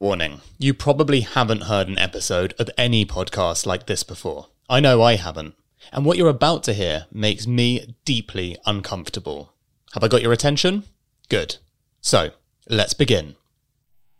[0.00, 4.46] Warning you probably haven't heard an episode of any podcast like this before.
[4.66, 5.54] I know I haven't.
[5.92, 9.52] And what you're about to hear makes me deeply uncomfortable.
[9.92, 10.84] Have I got your attention?
[11.28, 11.56] Good.
[12.00, 12.30] So,
[12.66, 13.36] let's begin.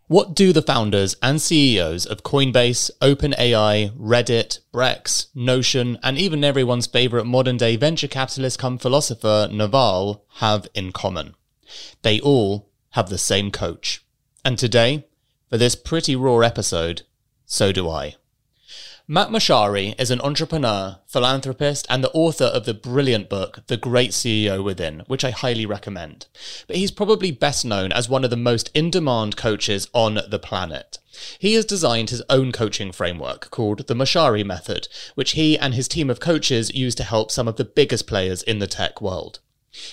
[0.05, 6.85] What do the founders and CEOs of Coinbase, OpenAI, Reddit, Brex, Notion, and even everyone's
[6.85, 11.33] favorite modern day venture capitalist come philosopher Naval have in common?
[12.03, 14.05] They all have the same coach.
[14.45, 15.05] And today,
[15.51, 17.01] for this pretty raw episode,
[17.45, 18.15] so do I.
[19.05, 24.11] Matt Mochary is an entrepreneur, philanthropist, and the author of the brilliant book, The Great
[24.11, 26.27] CEO Within, which I highly recommend.
[26.67, 30.39] But he's probably best known as one of the most in demand coaches on the
[30.39, 30.99] planet.
[31.37, 35.89] He has designed his own coaching framework called the Mochary Method, which he and his
[35.89, 39.41] team of coaches use to help some of the biggest players in the tech world.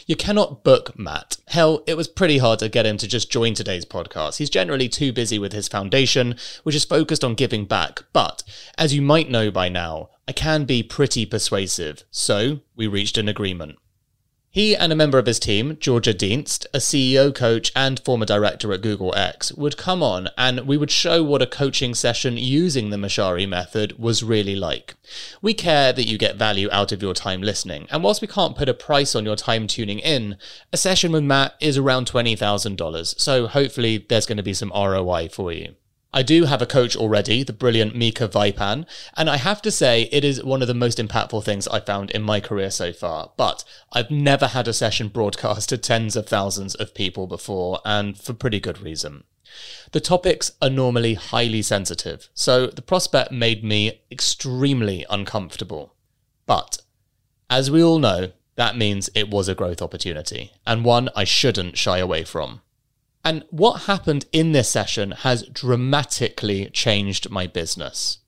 [0.07, 1.37] You cannot book Matt.
[1.49, 4.39] Hell, it was pretty hard to get him to just join today's podcast.
[4.39, 8.05] He's generally too busy with his foundation, which is focused on giving back.
[8.13, 8.43] But,
[8.77, 13.29] as you might know by now, I can be pretty persuasive, so we reached an
[13.29, 13.79] agreement.
[14.59, 18.73] He and a member of his team, Georgia Dienst, a CEO coach and former director
[18.73, 22.91] at Google X, would come on and we would show what a coaching session using
[22.91, 24.97] the Mochary method was really like.
[25.41, 28.57] We care that you get value out of your time listening, and whilst we can't
[28.57, 30.37] put a price on your time tuning in,
[30.73, 35.29] a session with Matt is around $20,000, so hopefully there's going to be some ROI
[35.29, 35.77] for you.
[36.13, 40.09] I do have a coach already, the brilliant Mika Vipan, and I have to say
[40.11, 43.33] it is one of the most impactful things I've found in my career so far.
[43.37, 48.17] But I've never had a session broadcast to tens of thousands of people before, and
[48.17, 49.25] for pretty good reason.
[49.93, 55.95] The topics are normally highly sensitive, so the prospect made me extremely uncomfortable.
[56.47, 56.79] But,
[57.51, 61.77] as we all know, that means it was a growth opportunity, and one I shouldn't
[61.77, 62.63] shy away from.
[63.29, 68.21] And what happened in this session has dramatically changed my business.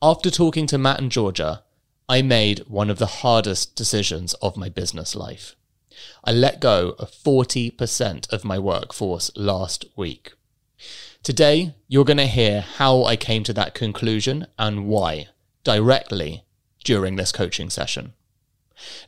[0.00, 1.64] After talking to Matt and Georgia,
[2.08, 5.56] I made one of the hardest decisions of my business life.
[6.22, 10.34] I let go of 40% of my workforce last week.
[11.24, 15.26] Today, you're going to hear how I came to that conclusion and why
[15.64, 16.44] directly
[16.84, 18.12] during this coaching session.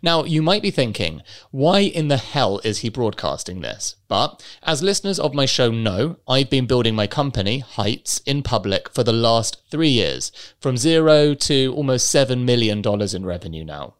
[0.02, 3.96] Now, you might be thinking, why in the hell is he broadcasting this?
[4.08, 8.88] But as listeners of my show know, I've been building my company, Heights, in public
[8.90, 13.94] for the last three years, from zero to almost $7 million in revenue now.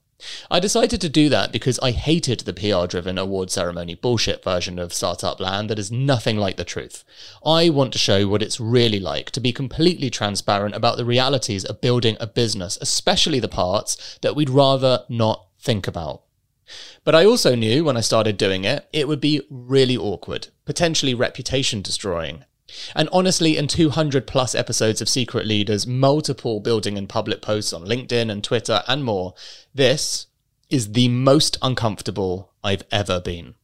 [0.50, 4.78] I decided to do that because I hated the PR driven award ceremony bullshit version
[4.78, 7.04] of Startup Land that is nothing like the truth.
[7.46, 11.64] I want to show what it's really like to be completely transparent about the realities
[11.64, 16.22] of building a business, especially the parts that we'd rather not think about.
[17.04, 21.14] But I also knew when I started doing it, it would be really awkward, potentially
[21.14, 22.44] reputation destroying.
[22.94, 27.86] And honestly, in 200 plus episodes of Secret Leaders, multiple building and public posts on
[27.86, 29.34] LinkedIn and Twitter and more,
[29.74, 30.26] this
[30.68, 33.54] is the most uncomfortable I've ever been.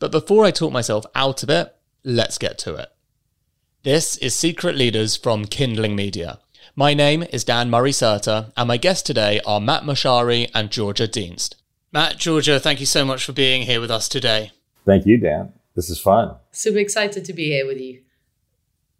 [0.00, 2.90] But before I talk myself out of it, let's get to it.
[3.84, 6.40] This is Secret Leaders from Kindling Media,
[6.78, 11.08] my name is Dan Murray Serter, and my guests today are Matt Mochary and Georgia
[11.08, 11.56] Dienst.
[11.92, 14.52] Matt, Georgia, thank you so much for being here with us today.
[14.86, 15.52] Thank you, Dan.
[15.74, 16.36] This is fun.
[16.52, 18.02] Super excited to be here with you.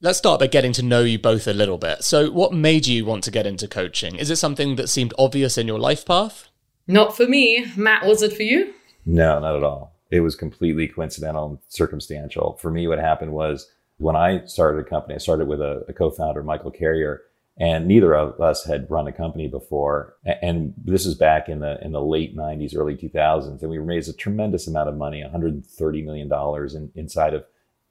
[0.00, 2.02] Let's start by getting to know you both a little bit.
[2.02, 4.16] So, what made you want to get into coaching?
[4.16, 6.48] Is it something that seemed obvious in your life path?
[6.88, 7.64] Not for me.
[7.76, 8.74] Matt, was it for you?
[9.06, 9.94] No, not at all.
[10.10, 12.58] It was completely coincidental and circumstantial.
[12.60, 15.92] For me, what happened was when I started a company, I started with a, a
[15.92, 17.22] co founder, Michael Carrier
[17.58, 20.14] and neither of us had run a company before.
[20.24, 24.08] And this is back in the in the late '90s, early 2000s, and we raised
[24.08, 27.44] a tremendous amount of money, 130 million dollars, in, inside of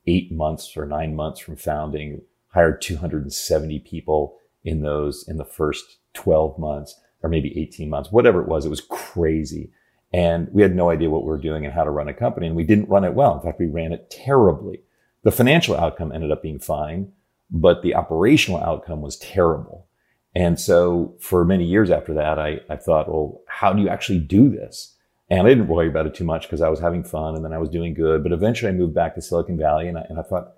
[0.07, 2.22] eight months or nine months from founding.
[2.50, 8.41] Hired 270 people in those in the first 12 months, or maybe 18 months, whatever
[8.41, 8.66] it was.
[8.66, 9.69] It was crazy.
[10.13, 12.47] And we had no idea what we were doing and how to run a company.
[12.47, 13.35] And we didn't run it well.
[13.35, 14.81] In fact, we ran it terribly.
[15.23, 17.11] The financial outcome ended up being fine
[17.50, 19.88] but the operational outcome was terrible.
[20.36, 24.19] And so for many years after that, I, I thought, well, how do you actually
[24.19, 24.95] do this?
[25.30, 27.54] And I didn't worry about it too much because I was having fun and then
[27.54, 28.24] I was doing good.
[28.24, 30.54] But eventually I moved back to Silicon Valley and I, and I thought,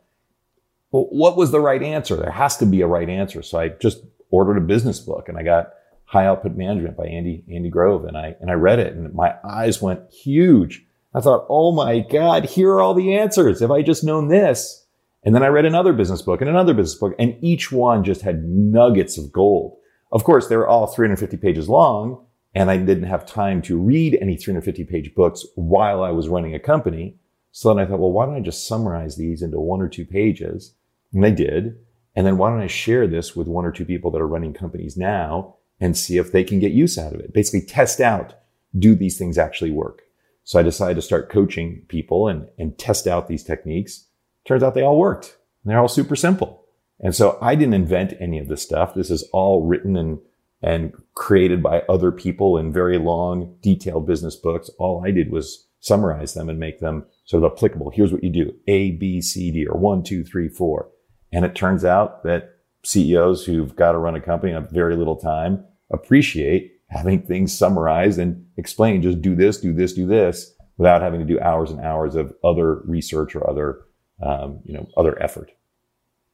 [0.91, 2.15] well, what was the right answer?
[2.15, 3.41] There has to be a right answer.
[3.41, 5.73] So I just ordered a business book and I got
[6.05, 8.05] High Output Management by Andy, Andy Grove.
[8.05, 10.85] And I, and I read it and my eyes went huge.
[11.13, 13.61] I thought, oh my God, here are all the answers.
[13.61, 14.85] If I just known this,
[15.23, 18.21] and then I read another business book and another business book, and each one just
[18.21, 19.77] had nuggets of gold.
[20.11, 22.25] Of course, they were all 350 pages long,
[22.55, 26.55] and I didn't have time to read any 350 page books while I was running
[26.55, 27.17] a company.
[27.51, 30.05] So then I thought, well, why don't I just summarize these into one or two
[30.05, 30.75] pages?
[31.13, 31.77] And I did.
[32.15, 34.53] And then why don't I share this with one or two people that are running
[34.53, 37.33] companies now and see if they can get use out of it?
[37.33, 38.35] Basically test out,
[38.77, 40.01] do these things actually work?
[40.43, 44.07] So I decided to start coaching people and, and test out these techniques.
[44.49, 45.37] Turns out they all worked.
[45.63, 46.65] And they're all super simple.
[46.99, 48.95] And so I didn't invent any of this stuff.
[48.95, 50.17] This is all written and,
[50.63, 54.71] and created by other people in very long, detailed business books.
[54.79, 57.91] All I did was summarize them and make them sort of applicable.
[57.91, 58.51] Here's what you do.
[58.67, 60.89] A, B, C, D, or one, two, three, four.
[61.31, 64.95] And it turns out that CEOs who've got to run a company in a very
[64.95, 69.03] little time appreciate having things summarized and explained.
[69.03, 72.33] Just do this, do this, do this without having to do hours and hours of
[72.43, 73.81] other research or other,
[74.21, 75.51] um, you know, other effort.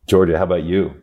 [0.08, 1.02] Georgia, how about you?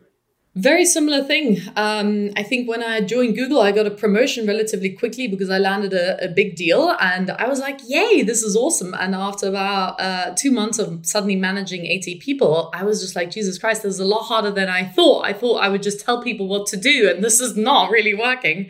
[0.55, 1.59] Very similar thing.
[1.75, 5.57] Um, I think when I joined Google, I got a promotion relatively quickly because I
[5.57, 9.47] landed a, a big deal, and I was like, "Yay, this is awesome!" And after
[9.47, 13.81] about uh, two months of suddenly managing eighty people, I was just like, "Jesus Christ,
[13.81, 16.47] this is a lot harder than I thought." I thought I would just tell people
[16.47, 18.69] what to do, and this is not really working.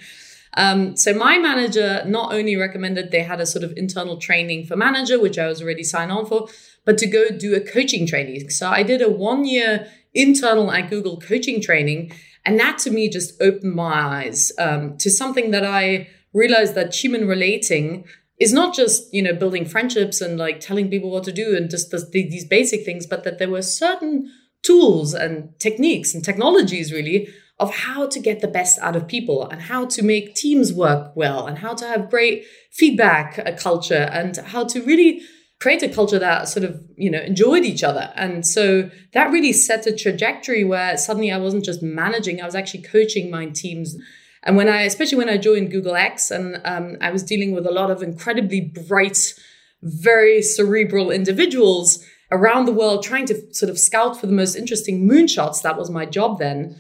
[0.56, 4.76] Um, so my manager not only recommended they had a sort of internal training for
[4.76, 6.48] manager, which I was already signed on for,
[6.86, 8.50] but to go do a coaching training.
[8.50, 12.12] So I did a one year internal at Google coaching training.
[12.46, 16.94] And that to me just opened my eyes um, to something that I realized that
[16.94, 18.06] human relating
[18.40, 21.70] is not just you know building friendships and like telling people what to do and
[21.70, 24.30] just the, these basic things but that there were certain
[24.64, 27.28] tools and techniques and technologies really
[27.63, 31.15] of how to get the best out of people and how to make teams work
[31.15, 35.21] well and how to have great feedback uh, culture and how to really
[35.62, 38.12] create a culture that sort of you know enjoyed each other.
[38.15, 42.56] And so that really set a trajectory where suddenly i wasn't just managing i was
[42.56, 43.95] actually coaching my teams.
[44.45, 47.66] And when i especially when i joined google x and um, i was dealing with
[47.66, 48.59] a lot of incredibly
[48.89, 49.19] bright
[49.81, 51.88] very cerebral individuals
[52.30, 55.89] around the world trying to sort of scout for the most interesting moonshots that was
[55.89, 56.75] my job then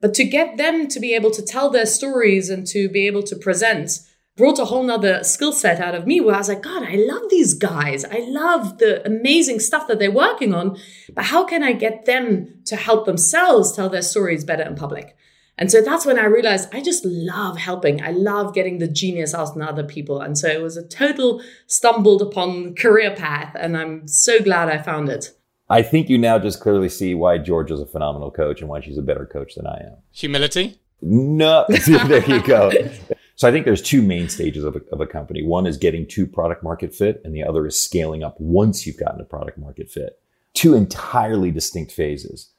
[0.00, 3.22] but to get them to be able to tell their stories and to be able
[3.24, 3.90] to present
[4.38, 6.94] brought a whole nother skill set out of me where I was like, God, I
[6.94, 8.04] love these guys.
[8.04, 10.78] I love the amazing stuff that they're working on.
[11.12, 15.16] But how can I get them to help themselves tell their stories better in public?
[15.58, 18.00] And so that's when I realized I just love helping.
[18.00, 20.20] I love getting the genius out in other people.
[20.20, 23.56] And so it was a total stumbled upon career path.
[23.58, 25.32] And I'm so glad I found it.
[25.70, 28.80] I think you now just clearly see why George is a phenomenal coach and why
[28.80, 29.96] she's a better coach than I am.
[30.12, 30.80] Humility?
[31.02, 32.72] No, there you go.
[33.36, 35.44] So I think there's two main stages of a, of a company.
[35.44, 38.98] One is getting to product market fit, and the other is scaling up once you've
[38.98, 40.18] gotten to product market fit.
[40.54, 42.50] Two entirely distinct phases.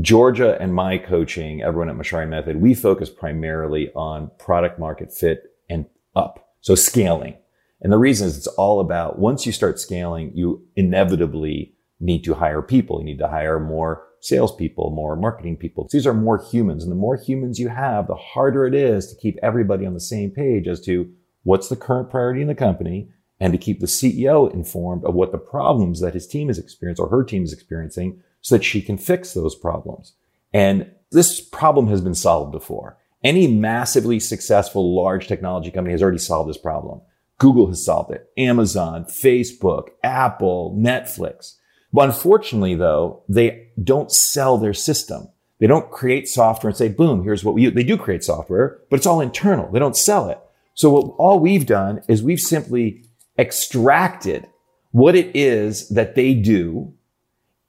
[0.00, 5.54] Georgia and my coaching, everyone at Mochary Method, we focus primarily on product market fit
[5.68, 5.86] and
[6.16, 6.48] up.
[6.60, 7.36] So scaling.
[7.80, 11.73] And the reason is it's all about once you start scaling, you inevitably
[12.04, 12.98] need to hire people.
[12.98, 15.88] You need to hire more salespeople, more marketing people.
[15.90, 16.82] These are more humans.
[16.82, 20.00] And the more humans you have, the harder it is to keep everybody on the
[20.00, 21.12] same page as to
[21.42, 23.08] what's the current priority in the company
[23.40, 27.04] and to keep the CEO informed of what the problems that his team is experiencing
[27.04, 30.14] or her team is experiencing so that she can fix those problems.
[30.52, 32.96] And this problem has been solved before.
[33.22, 37.00] Any massively successful large technology company has already solved this problem.
[37.38, 38.28] Google has solved it.
[38.36, 41.54] Amazon, Facebook, Apple, Netflix.
[41.94, 45.28] But unfortunately, though, they don't sell their system.
[45.60, 47.74] They don't create software and say, boom, here's what we use.
[47.74, 49.70] They do create software, but it's all internal.
[49.70, 50.40] They don't sell it.
[50.74, 53.04] So what, all we've done is we've simply
[53.38, 54.48] extracted
[54.90, 56.92] what it is that they do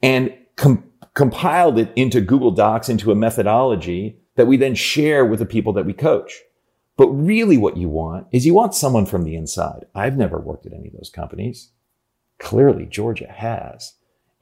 [0.01, 5.37] and com- compiled it into Google Docs into a methodology that we then share with
[5.37, 6.41] the people that we coach.
[6.97, 9.85] But really what you want is you want someone from the inside.
[9.93, 11.69] I've never worked at any of those companies.
[12.39, 13.93] Clearly Georgia has.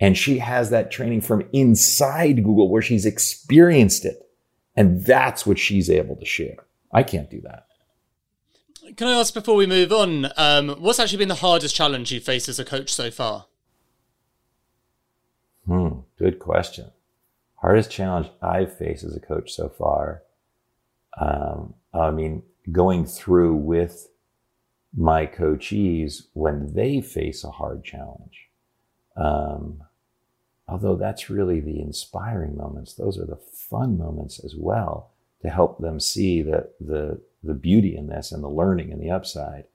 [0.03, 4.29] And she has that training from inside Google where she's experienced it.
[4.75, 6.57] And that's what she's able to share.
[6.91, 7.67] I can't do that.
[8.97, 12.25] Can I ask before we move on, um, what's actually been the hardest challenge you've
[12.25, 13.45] faced as a coach so far?
[15.65, 16.91] Hmm, good question.
[17.55, 20.23] Hardest challenge I've faced as a coach so far.
[21.17, 24.09] Um, I mean, going through with
[24.93, 28.49] my coachees when they face a hard challenge.
[29.15, 29.83] Um,
[30.73, 35.11] although that's really the inspiring moments, those are the fun moments as well
[35.43, 39.11] to help them see the, the, the beauty in this and the learning and the
[39.11, 39.65] upside.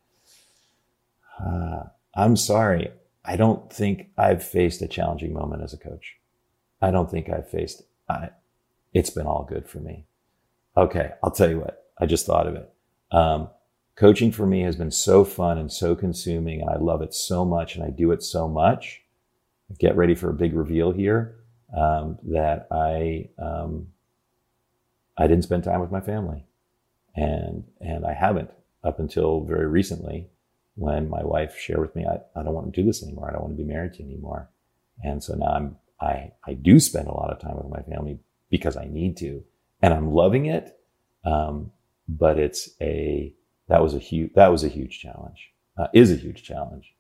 [1.41, 1.85] Uh,
[2.17, 2.91] I'm sorry.
[3.25, 6.17] I don't think I've faced a challenging moment as a coach.
[6.83, 8.31] I don't think I've faced, I,
[8.93, 10.05] it's been all good for me.
[10.77, 11.13] Okay.
[11.23, 12.73] I'll tell you what, I just thought of it.
[13.13, 13.51] Um,
[13.95, 17.45] coaching for me has been so fun and so consuming and I love it so
[17.45, 19.03] much and I do it so much
[19.79, 21.37] get ready for a big reveal here.
[21.77, 23.89] um, that I um,
[25.17, 26.47] I didn't spend time with my family,
[27.15, 28.51] and and I haven't
[28.85, 30.29] up until very recently,
[30.77, 33.29] when my wife shared with me, I, I don't want to do this anymore.
[33.29, 34.51] I don't want to be married to you anymore,
[35.03, 38.21] and so now I'm I I do spend a lot of time with my family
[38.51, 39.45] because I need to,
[39.83, 40.79] and I'm loving it.
[41.25, 41.73] Um,
[42.09, 43.35] but it's a
[43.69, 45.53] that was a huge that was a huge challenge.
[45.79, 46.95] Uh, is a huge challenge.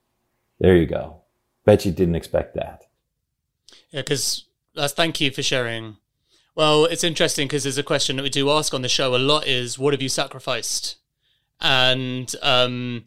[0.61, 1.23] There you go.
[1.69, 2.87] Bet you didn't expect that.
[3.91, 5.99] Yeah, because uh, thank you for sharing.
[6.55, 9.19] Well, it's interesting because there's a question that we do ask on the show a
[9.19, 10.97] lot: is what have you sacrificed?
[11.61, 13.05] And um,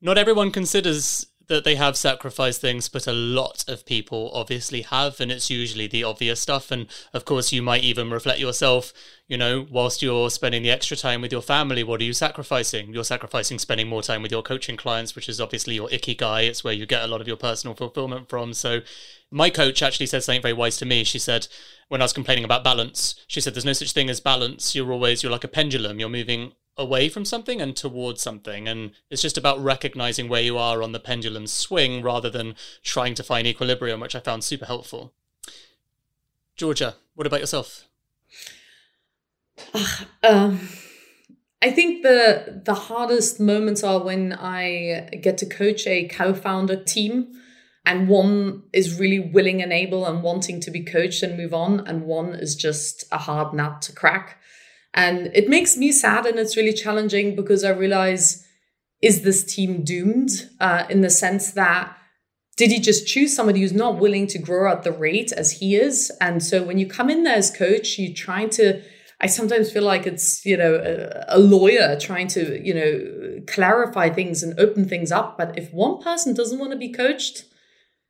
[0.00, 5.20] not everyone considers that they have sacrificed things, but a lot of people obviously have,
[5.20, 6.70] and it's usually the obvious stuff.
[6.70, 8.92] And of course, you might even reflect yourself,
[9.28, 12.92] you know, whilst you're spending the extra time with your family, what are you sacrificing?
[12.92, 16.46] You're sacrificing spending more time with your coaching clients, which is obviously your ikigai.
[16.48, 18.54] It's where you get a lot of your personal fulfillment from.
[18.54, 18.80] So,
[19.30, 21.04] my coach actually said something very wise to me.
[21.04, 21.48] She said,
[21.88, 24.74] when I was complaining about balance, she said, There's no such thing as balance.
[24.74, 26.00] You're always, you're like a pendulum.
[26.00, 28.66] You're moving away from something and towards something.
[28.66, 33.14] And it's just about recognizing where you are on the pendulum swing rather than trying
[33.14, 35.12] to find equilibrium, which I found super helpful.
[36.56, 37.88] Georgia, what about yourself?
[40.22, 40.68] um,
[41.60, 47.40] I think the the hardest moments are when I get to coach a co-founder team
[47.84, 51.86] and one is really willing and able and wanting to be coached and move on
[51.86, 54.41] and one is just a hard nut to crack
[54.94, 58.46] and it makes me sad and it's really challenging because I realize
[59.00, 60.30] is this team doomed
[60.60, 61.96] uh, in the sense that
[62.56, 65.74] did he just choose somebody who's not willing to grow at the rate as he
[65.74, 66.12] is?
[66.20, 68.82] And so when you come in there as coach, you're trying to,
[69.20, 74.10] I sometimes feel like it's, you know, a, a lawyer trying to, you know, clarify
[74.10, 75.38] things and open things up.
[75.38, 77.44] But if one person doesn't want to be coached,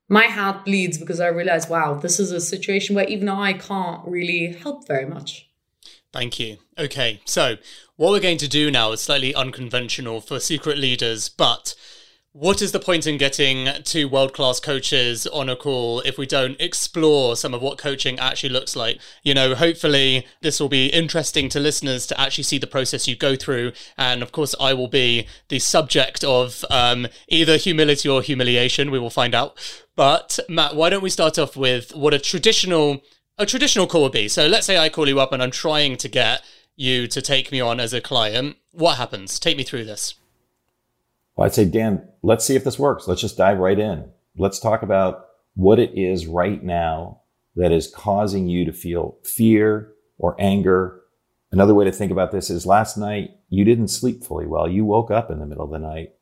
[0.09, 4.07] my heart bleeds because I realize, wow, this is a situation where even I can't
[4.07, 5.49] really help very much.
[6.13, 6.59] Thank you.
[6.79, 7.57] Okay, so
[7.97, 11.75] what we're going to do now is slightly unconventional for secret leaders, but
[12.35, 16.25] what is the point in getting two world class coaches on a call if we
[16.25, 18.99] don't explore some of what coaching actually looks like?
[19.23, 23.17] You know, hopefully this will be interesting to listeners to actually see the process you
[23.17, 23.73] go through.
[23.99, 28.91] And of course, I will be the subject of um, either humility or humiliation.
[28.91, 29.59] We will find out.
[29.95, 33.03] But Matt, why don't we start off with what a traditional
[33.39, 34.29] a traditional call would be.
[34.29, 36.43] So let's say I call you up and I'm trying to get
[36.77, 38.57] you to take me on as a client.
[38.73, 39.39] What happens?
[39.39, 40.15] Take me through this.
[41.37, 43.09] Well, I'd say, Dan, let's see if this works.
[43.09, 44.11] Let's just dive right in.
[44.37, 47.21] Let's talk about what it is right now
[47.57, 51.01] that is causing you to feel fear or anger.
[51.51, 54.69] Another way to think about this is last night you didn't sleep fully well.
[54.69, 56.15] You woke up in the middle of the night.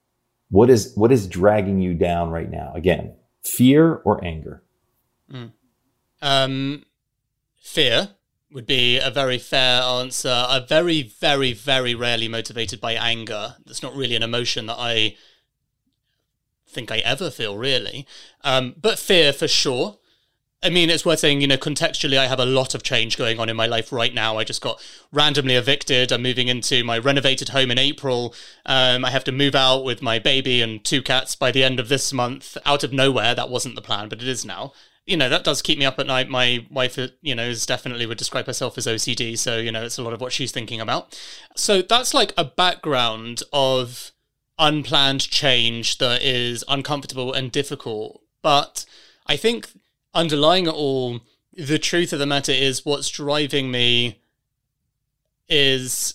[0.48, 2.72] What is, what is dragging you down right now?
[2.74, 3.14] Again,
[3.44, 4.64] fear or anger?
[5.32, 5.52] Mm.
[6.20, 6.84] Um,
[7.60, 8.10] fear
[8.52, 10.44] would be a very fair answer.
[10.48, 13.56] I'm very, very, very rarely motivated by anger.
[13.64, 15.16] That's not really an emotion that I
[16.66, 18.06] think I ever feel, really.
[18.42, 19.98] Um, but fear for sure.
[20.62, 23.40] I mean, it's worth saying, you know, contextually, I have a lot of change going
[23.40, 24.36] on in my life right now.
[24.36, 26.12] I just got randomly evicted.
[26.12, 28.34] I'm moving into my renovated home in April.
[28.66, 31.80] Um, I have to move out with my baby and two cats by the end
[31.80, 32.58] of this month.
[32.66, 34.72] Out of nowhere, that wasn't the plan, but it is now
[35.10, 36.28] you know that does keep me up at night.
[36.28, 39.84] My wife, uh, you know, is definitely would describe herself as OCD, so you know
[39.84, 41.20] it's a lot of what she's thinking about.
[41.56, 44.12] So that's like a background of
[44.58, 48.22] unplanned change that is uncomfortable and difficult.
[48.40, 48.86] But
[49.26, 49.68] I think
[50.14, 51.20] underlying it all,
[51.52, 54.20] the truth of the matter is what's driving me
[55.48, 56.14] is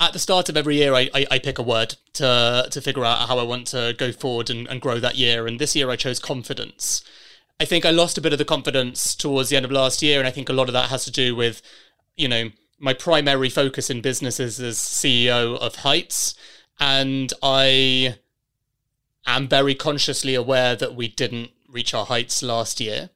[0.00, 3.04] at the start of every year, I, I, I, pick a word to to figure
[3.04, 5.46] out how I want to go forward and, and grow that year.
[5.46, 7.04] And this year, I chose confidence.
[7.60, 10.18] I think I lost a bit of the confidence towards the end of last year,
[10.18, 11.62] and I think a lot of that has to do with,
[12.16, 16.34] you know, my primary focus in business is as CEO of Heights,
[16.80, 18.16] and I
[19.26, 23.10] am very consciously aware that we didn't reach our heights last year.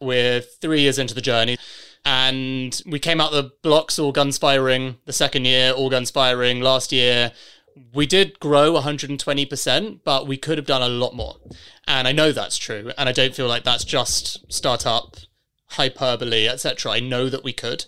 [0.00, 1.56] We're three years into the journey,
[2.04, 6.60] and we came out the blocks all guns firing the second year, all guns firing
[6.60, 7.32] last year
[7.94, 11.36] we did grow 120%, but we could have done a lot more.
[11.86, 12.92] And I know that's true.
[12.96, 15.16] And I don't feel like that's just startup
[15.70, 16.92] hyperbole, etc.
[16.92, 17.84] I know that we could.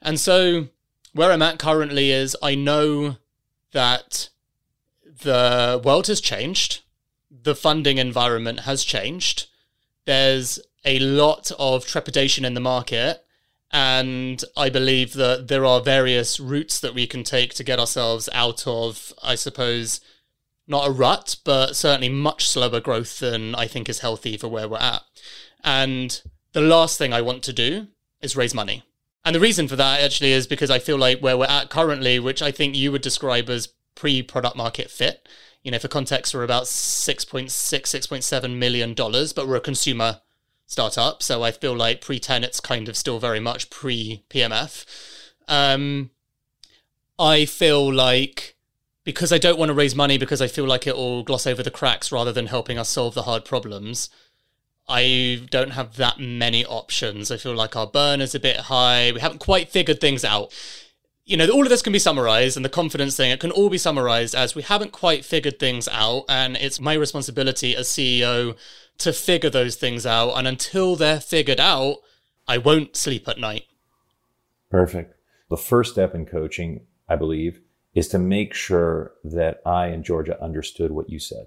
[0.00, 0.68] And so
[1.12, 3.16] where I'm at currently is I know
[3.72, 4.28] that
[5.22, 6.82] the world has changed,
[7.30, 9.46] the funding environment has changed.
[10.04, 13.25] There's a lot of trepidation in the market
[13.72, 18.28] and I believe that there are various routes that we can take to get ourselves
[18.32, 20.00] out of, I suppose,
[20.68, 24.68] not a rut, but certainly much slower growth than I think is healthy for where
[24.68, 25.02] we're at.
[25.64, 26.20] And
[26.52, 27.88] the last thing I want to do
[28.20, 28.82] is raise money.
[29.24, 32.18] And the reason for that actually is because I feel like where we're at currently,
[32.20, 35.28] which I think you would describe as pre product market fit,
[35.64, 40.20] you know, for context, we're about 6.6, 6.7 million dollars, but we're a consumer
[40.66, 41.22] startup.
[41.22, 44.84] So I feel like pre 10, it's kind of still very much pre PMF.
[45.48, 46.10] Um,
[47.18, 48.56] I feel like
[49.04, 51.62] because I don't want to raise money because I feel like it will gloss over
[51.62, 54.10] the cracks rather than helping us solve the hard problems.
[54.88, 57.30] I don't have that many options.
[57.30, 59.12] I feel like our burn is a bit high.
[59.12, 60.52] We haven't quite figured things out.
[61.24, 63.68] You know, all of this can be summarized, and the confidence thing, it can all
[63.68, 68.56] be summarized as we haven't quite figured things out, and it's my responsibility as CEO
[68.98, 70.32] to figure those things out.
[70.32, 71.98] And until they're figured out,
[72.48, 73.64] I won't sleep at night.
[74.70, 75.14] Perfect.
[75.50, 77.60] The first step in coaching, I believe,
[77.94, 81.46] is to make sure that I and Georgia understood what you said.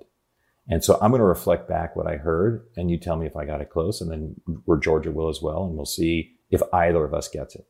[0.68, 3.36] And so I'm going to reflect back what I heard and you tell me if
[3.36, 5.64] I got it close and then where Georgia will as well.
[5.66, 7.68] And we'll see if either of us gets it.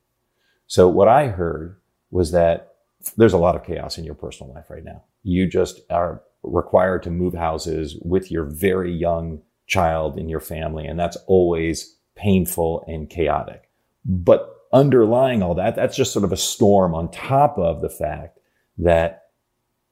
[0.67, 1.77] So what I heard
[2.11, 2.73] was that
[3.15, 5.03] there's a lot of chaos in your personal life right now.
[5.23, 10.85] You just are required to move houses with your very young child in your family.
[10.85, 13.69] And that's always painful and chaotic.
[14.03, 18.39] But underlying all that, that's just sort of a storm on top of the fact
[18.77, 19.23] that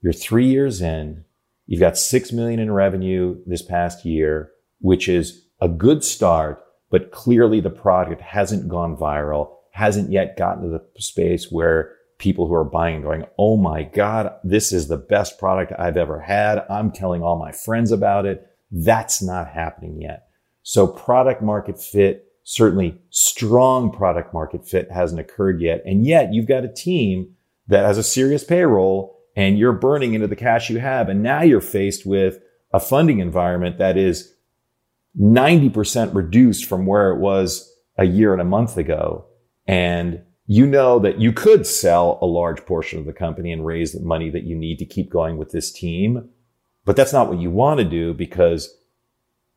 [0.02, 1.24] you're three years in,
[1.66, 7.10] you've got six million in revenue this past year, which is a good start, but
[7.10, 12.54] clearly the product hasn't gone viral, hasn't yet gotten to the space where people who
[12.54, 16.64] are buying going, Oh my God, this is the best product I've ever had.
[16.68, 18.44] I'm telling all my friends about it.
[18.70, 20.28] That's not happening yet.
[20.62, 25.82] So product market fit, certainly strong product market fit hasn't occurred yet.
[25.84, 27.34] And yet you've got a team
[27.68, 31.08] that has a serious payroll and you're burning into the cash you have.
[31.08, 32.40] And now you're faced with
[32.72, 34.34] a funding environment that is
[35.18, 39.26] 90% reduced from where it was a year and a month ago.
[39.66, 43.92] And you know that you could sell a large portion of the company and raise
[43.92, 46.30] the money that you need to keep going with this team.
[46.88, 48.74] But that's not what you want to do because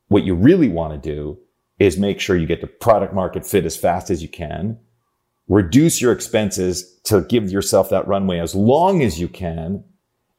[0.10, 1.40] what you really want to do
[1.80, 4.78] is make sure you get the product market fit as fast as you can,
[5.48, 9.82] reduce your expenses to give yourself that runway as long as you can,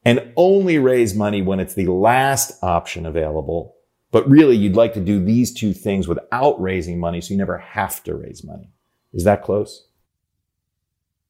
[0.04, 3.74] and only raise money when it's the last option available.
[4.10, 7.56] But really, you'd like to do these two things without raising money so you never
[7.56, 8.68] have to raise money.
[9.14, 9.86] Is that close?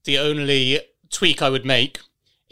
[0.03, 2.01] The only tweak I would make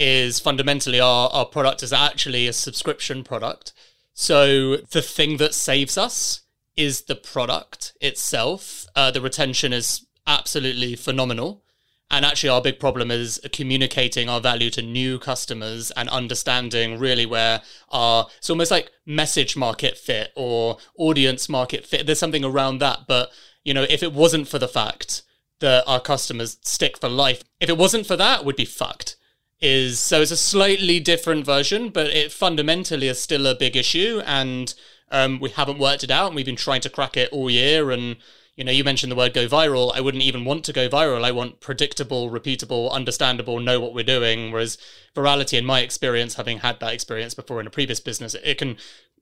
[0.01, 3.75] is fundamentally our, our product is actually a subscription product.
[4.15, 6.41] So the thing that saves us
[6.75, 8.87] is the product itself.
[8.97, 11.63] Uh, the retention is absolutely phenomenal.
[12.11, 17.25] And actually, our big problem is communicating our value to new customers and understanding really
[17.25, 22.07] where our it's almost like message market fit or audience market fit.
[22.07, 23.01] There's something around that.
[23.07, 23.31] But,
[23.63, 25.23] you know, if it wasn't for the fact
[25.61, 29.17] that our customers stick for life, if it wasn't for that, we'd be fucked
[29.61, 34.23] is so it's a slightly different version, but it fundamentally is still a big issue,
[34.25, 34.75] and
[35.11, 37.91] um, we haven't worked it out, and we've been trying to crack it all year.
[37.91, 38.17] And
[38.57, 39.93] you know, you mentioned the word go viral.
[39.95, 41.25] I wouldn't even want to go viral.
[41.25, 44.53] I want predictable, repeatable, understandable, know what we're doing.
[44.53, 44.79] Whereas
[45.15, 48.77] virality, in my experience, having had that experience before in a previous business, it can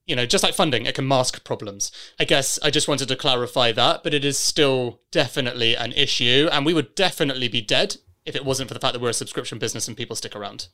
[0.06, 1.92] you know, just like funding, it can mask problems.
[2.18, 6.48] I guess I just wanted to clarify that, but it is still definitely an issue,
[6.50, 7.98] and we would definitely be dead
[8.28, 10.68] if it wasn't for the fact that we're a subscription business and people stick around.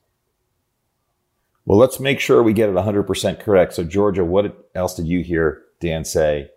[1.64, 3.74] Well, let's make sure we get it 100% correct.
[3.74, 6.50] So, Georgia, what else did you hear Dan say?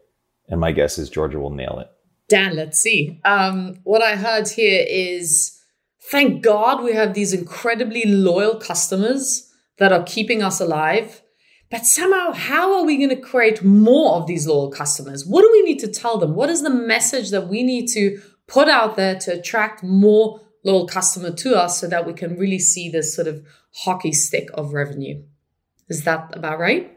[0.50, 1.90] And my guess is Georgia will nail it.
[2.28, 3.22] Dan, let's see.
[3.24, 5.62] Um, what I heard here is
[6.02, 11.22] thank God we have these incredibly loyal customers that are keeping us alive.
[11.70, 15.26] But somehow, how are we going to create more of these loyal customers?
[15.26, 16.34] What do we need to tell them?
[16.34, 20.86] What is the message that we need to put out there to attract more loyal
[20.86, 23.46] customer to us so that we can really see this sort of
[23.84, 25.24] hockey stick of revenue.
[25.88, 26.96] Is that about right?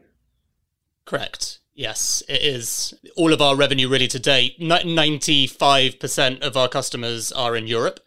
[1.04, 1.60] Correct.
[1.72, 2.92] Yes, it is.
[3.16, 8.00] All of our revenue really to date, 95% of our customers are in Europe.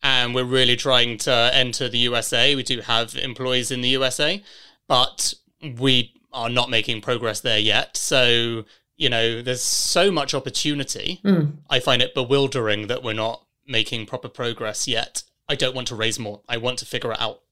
[0.00, 2.54] And we're really trying to enter the USA.
[2.54, 4.42] We do have employees in the USA,
[4.86, 7.96] but we are not making progress there yet.
[7.96, 8.64] So,
[8.96, 11.20] you know, there's so much opportunity.
[11.24, 11.56] Mm.
[11.68, 15.22] I find it bewildering that we're not making proper progress yet.
[15.48, 16.42] I don't want to raise more.
[16.48, 17.42] I want to figure it out.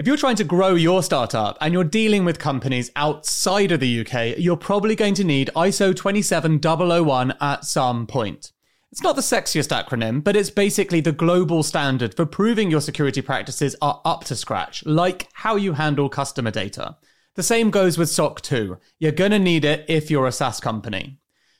[0.00, 4.00] If you're trying to grow your startup and you're dealing with companies outside of the
[4.00, 8.52] UK, you're probably going to need ISO 27001 at some point.
[8.92, 13.20] It's not the sexiest acronym, but it's basically the global standard for proving your security
[13.20, 16.96] practices are up to scratch, like how you handle customer data.
[17.36, 18.78] The same goes with SOC 2.
[18.98, 21.18] You're going to need it if you're a SaaS company.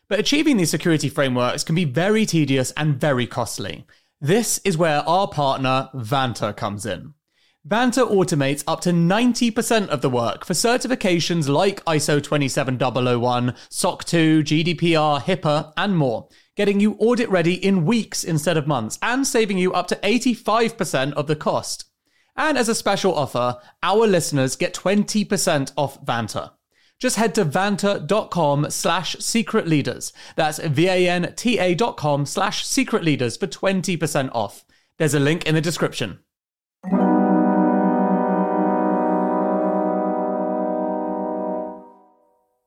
[0.09, 3.87] But achieving these security frameworks can be very tedious and very costly.
[4.21, 7.15] This is where our partner, Vanta, comes in.
[7.69, 14.43] Vanta automates up to 90% of the work for certifications like ISO 27001, SOC 2,
[14.43, 19.59] GDPR, HIPAA, and more, getting you audit ready in weeks instead of months, and saving
[19.59, 21.89] you up to 85% of the cost.
[22.40, 26.53] And as a special offer, our listeners get 20% off Vanta.
[26.98, 30.14] Just head to vanta.com slash secret leaders.
[30.37, 34.64] That's V-A-N-T-A dot com slash secret leaders for 20% off.
[34.96, 36.20] There's a link in the description.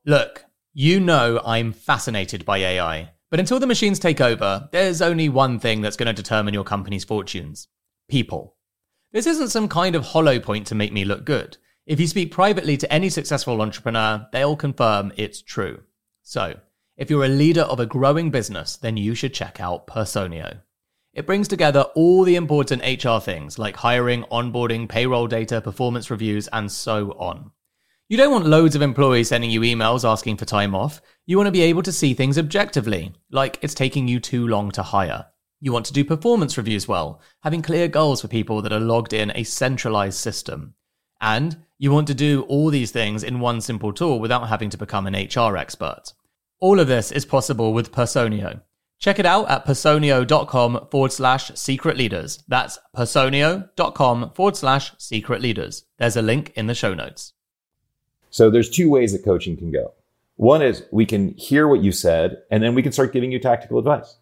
[0.06, 5.28] Look, you know I'm fascinated by AI, but until the machines take over, there's only
[5.28, 7.66] one thing that's going to determine your company's fortunes
[8.08, 8.54] people.
[9.14, 11.56] This isn't some kind of hollow point to make me look good.
[11.86, 15.84] If you speak privately to any successful entrepreneur, they'll confirm it's true.
[16.24, 16.58] So,
[16.96, 20.62] if you're a leader of a growing business, then you should check out Personio.
[21.12, 26.48] It brings together all the important HR things like hiring, onboarding, payroll data, performance reviews,
[26.48, 27.52] and so on.
[28.08, 31.00] You don't want loads of employees sending you emails asking for time off.
[31.24, 34.72] You want to be able to see things objectively, like it's taking you too long
[34.72, 35.26] to hire.
[35.64, 39.14] You want to do performance reviews well, having clear goals for people that are logged
[39.14, 40.74] in a centralized system.
[41.22, 44.76] And you want to do all these things in one simple tool without having to
[44.76, 46.12] become an HR expert.
[46.60, 48.60] All of this is possible with Personio.
[48.98, 52.44] Check it out at personio.com forward slash secret leaders.
[52.46, 55.86] That's personio.com forward slash secret leaders.
[55.96, 57.32] There's a link in the show notes.
[58.28, 59.94] So there's two ways that coaching can go.
[60.36, 63.38] One is we can hear what you said and then we can start giving you
[63.38, 64.18] tactical advice.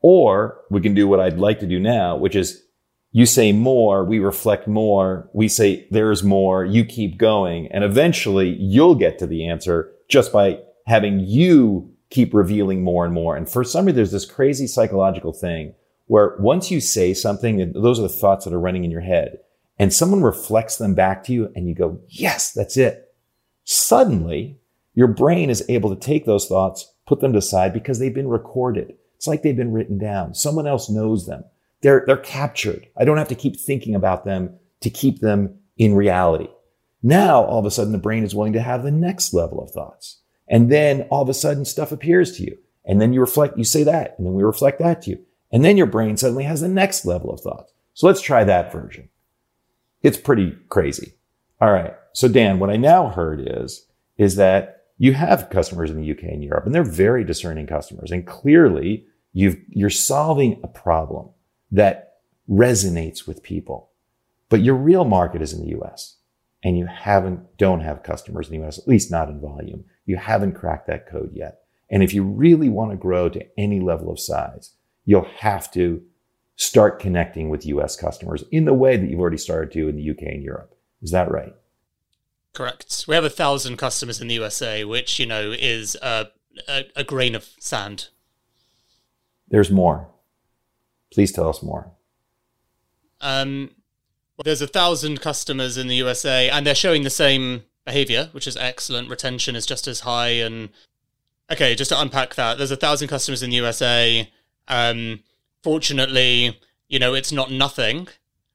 [0.00, 2.62] Or we can do what I'd like to do now, which is
[3.10, 8.50] you say more, we reflect more, we say there's more, you keep going, and eventually
[8.60, 13.36] you'll get to the answer just by having you keep revealing more and more.
[13.36, 15.74] And for some reason, there's this crazy psychological thing
[16.06, 19.38] where once you say something, those are the thoughts that are running in your head,
[19.78, 23.08] and someone reflects them back to you, and you go, yes, that's it
[23.70, 24.58] Suddenly,
[24.94, 28.94] your brain is able to take those thoughts, put them aside because they've been recorded.
[29.18, 30.34] It's like they've been written down.
[30.34, 31.44] Someone else knows them.
[31.82, 32.86] They're, they're captured.
[32.96, 36.48] I don't have to keep thinking about them to keep them in reality.
[37.02, 39.70] Now, all of a sudden, the brain is willing to have the next level of
[39.70, 40.20] thoughts.
[40.48, 42.58] And then all of a sudden stuff appears to you.
[42.84, 45.24] And then you reflect, you say that, and then we reflect that to you.
[45.52, 47.72] And then your brain suddenly has the next level of thoughts.
[47.94, 49.08] So let's try that version.
[50.02, 51.14] It's pretty crazy.
[51.60, 51.94] All right.
[52.12, 56.24] So Dan, what I now heard is, is that you have customers in the UK
[56.24, 58.10] and Europe and they're very discerning customers.
[58.10, 61.30] And clearly you've, you're solving a problem
[61.70, 62.16] that
[62.48, 63.90] resonates with people,
[64.48, 66.16] but your real market is in the US
[66.64, 69.84] and you haven't, don't have customers in the US, at least not in volume.
[70.06, 71.60] You haven't cracked that code yet.
[71.90, 74.72] And if you really want to grow to any level of size,
[75.04, 76.02] you'll have to
[76.56, 80.10] start connecting with US customers in the way that you've already started to in the
[80.10, 80.74] UK and Europe.
[81.00, 81.54] Is that right?
[82.52, 83.04] Correct.
[83.06, 86.28] We have a thousand customers in the USA, which you know is a,
[86.68, 88.08] a, a grain of sand.
[89.50, 90.08] There's more.
[91.12, 91.90] Please tell us more.
[93.20, 93.70] Um,
[94.44, 98.56] there's a thousand customers in the USA, and they're showing the same behavior, which is
[98.56, 99.10] excellent.
[99.10, 100.68] Retention is just as high, and
[101.50, 104.30] okay, just to unpack that, there's a thousand customers in the USA.
[104.68, 105.20] Um,
[105.62, 108.08] fortunately, you know, it's not nothing,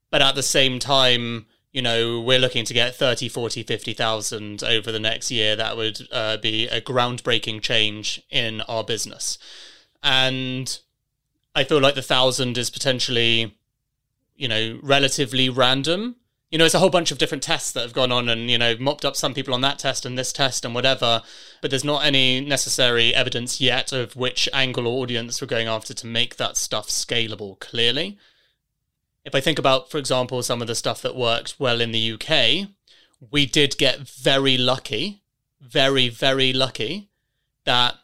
[0.09, 4.91] but at the same time, you know, we're looking to get 30, 40, 50,000 over
[4.91, 5.55] the next year.
[5.55, 9.39] That would uh, be a groundbreaking change in our business.
[10.03, 10.79] And
[11.55, 13.55] I feel like the thousand is potentially,
[14.35, 16.17] you know, relatively random.
[16.51, 18.59] You know, it's a whole bunch of different tests that have gone on and, you
[18.59, 21.23] know, mopped up some people on that test and this test and whatever.
[21.61, 25.93] But there's not any necessary evidence yet of which angle or audience we're going after
[25.95, 28.19] to make that stuff scalable clearly
[29.25, 32.11] if I think about, for example, some of the stuff that worked well in the
[32.13, 32.69] UK,
[33.31, 35.21] we did get very lucky,
[35.61, 37.09] very, very lucky
[37.65, 37.95] that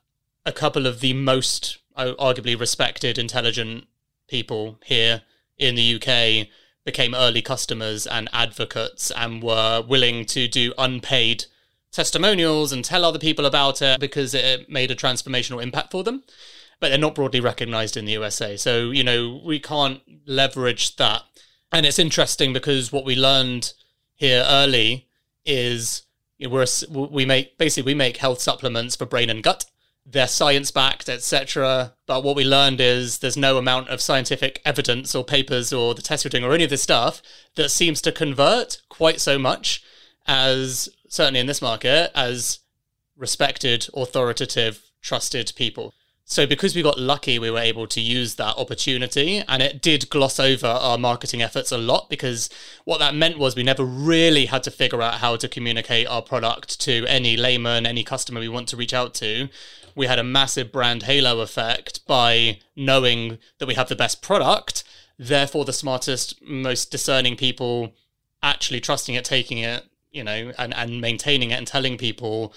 [0.45, 3.87] a couple of the most arguably respected, intelligent
[4.27, 5.23] people here
[5.57, 6.47] in the UK
[6.85, 11.45] became early customers and advocates and were willing to do unpaid
[11.91, 16.23] testimonials and tell other people about it because it made a transformational impact for them
[16.79, 18.55] but they're not broadly recognized in the USA.
[18.55, 21.23] So, you know, we can't leverage that.
[21.71, 23.73] And it's interesting because what we learned
[24.15, 25.07] here early
[25.45, 26.03] is
[26.39, 29.65] we're, we make basically we make health supplements for brain and gut.
[30.11, 31.93] They're science backed, etc.
[32.07, 36.01] But what we learned is there's no amount of scientific evidence or papers or the
[36.01, 37.21] tests we're doing or any of this stuff
[37.55, 39.83] that seems to convert quite so much
[40.27, 42.59] as certainly in this market, as
[43.15, 45.93] respected, authoritative, trusted people.
[46.29, 50.11] So because we got lucky, we were able to use that opportunity and it did
[50.11, 52.51] gloss over our marketing efforts a lot because
[52.85, 56.21] what that meant was we never really had to figure out how to communicate our
[56.21, 59.49] product to any layman, any customer we want to reach out to.
[59.95, 64.83] We had a massive brand halo effect by knowing that we have the best product.
[65.17, 67.95] Therefore, the smartest, most discerning people
[68.43, 72.53] actually trusting it, taking it, you know, and, and maintaining it and telling people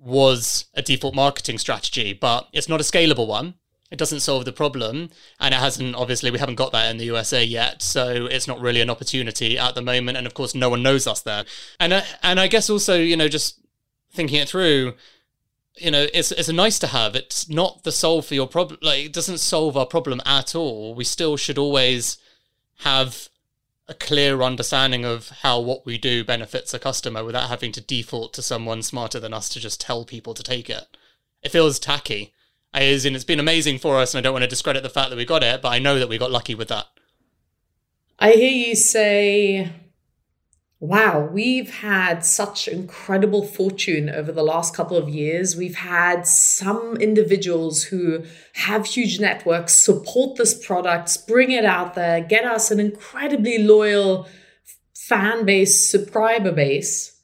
[0.00, 3.54] was a default marketing strategy, but it's not a scalable one.
[3.90, 5.10] It doesn't solve the problem,
[5.40, 5.96] and it hasn't.
[5.96, 9.58] Obviously, we haven't got that in the USA yet, so it's not really an opportunity
[9.58, 10.16] at the moment.
[10.16, 11.44] And of course, no one knows us there.
[11.80, 13.58] And uh, and I guess also, you know, just
[14.12, 14.94] thinking it through,
[15.76, 17.16] you know, it's it's a nice to have.
[17.16, 18.78] It's not the solve for your problem.
[18.80, 20.94] Like, it doesn't solve our problem at all.
[20.94, 22.16] We still should always
[22.82, 23.28] have
[23.90, 28.32] a clear understanding of how what we do benefits a customer without having to default
[28.32, 30.96] to someone smarter than us to just tell people to take it.
[31.42, 32.32] It feels tacky.
[32.72, 35.10] As in, it's been amazing for us, and I don't want to discredit the fact
[35.10, 36.86] that we got it, but I know that we got lucky with that.
[38.20, 39.72] I hear you say
[40.80, 45.54] wow, we've had such incredible fortune over the last couple of years.
[45.54, 52.22] We've had some individuals who have huge networks support this product, bring it out there,
[52.22, 54.26] get us an incredibly loyal
[54.94, 57.20] fan base, subscriber base.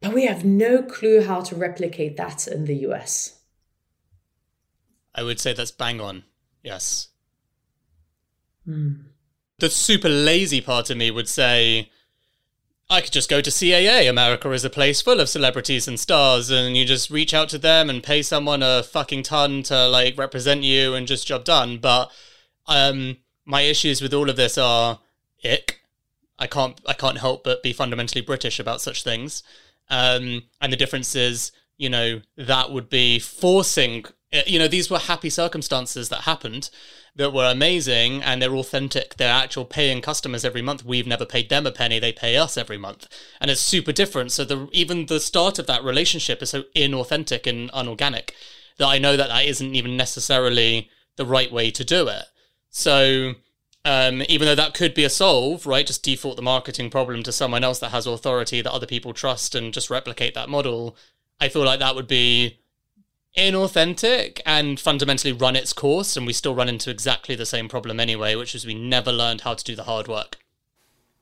[0.00, 3.40] But we have no clue how to replicate that in the US.
[5.14, 6.24] I would say that's bang on.
[6.62, 7.08] Yes.
[8.64, 8.92] Hmm.
[9.58, 11.90] The super lazy part of me would say,
[12.90, 14.08] I could just go to CAA.
[14.08, 17.58] America is a place full of celebrities and stars, and you just reach out to
[17.58, 21.76] them and pay someone a fucking ton to like represent you and just job done.
[21.78, 22.10] But
[22.66, 25.00] um, my issues with all of this are
[25.44, 25.82] ick.
[26.38, 29.42] I can't I can't help but be fundamentally British about such things.
[29.90, 34.06] Um, and the difference is, you know, that would be forcing.
[34.46, 36.68] You know, these were happy circumstances that happened
[37.16, 39.16] that were amazing and they're authentic.
[39.16, 40.84] They're actual paying customers every month.
[40.84, 41.98] We've never paid them a penny.
[41.98, 43.08] They pay us every month.
[43.40, 44.32] And it's super different.
[44.32, 48.34] So the even the start of that relationship is so inauthentic and unorganic
[48.76, 52.24] that I know that that isn't even necessarily the right way to do it.
[52.70, 53.34] So
[53.84, 55.86] um, even though that could be a solve, right?
[55.86, 59.54] Just default the marketing problem to someone else that has authority that other people trust
[59.54, 60.96] and just replicate that model.
[61.40, 62.60] I feel like that would be
[63.38, 68.00] inauthentic and fundamentally run its course, and we still run into exactly the same problem
[68.00, 70.36] anyway, which is we never learned how to do the hard work.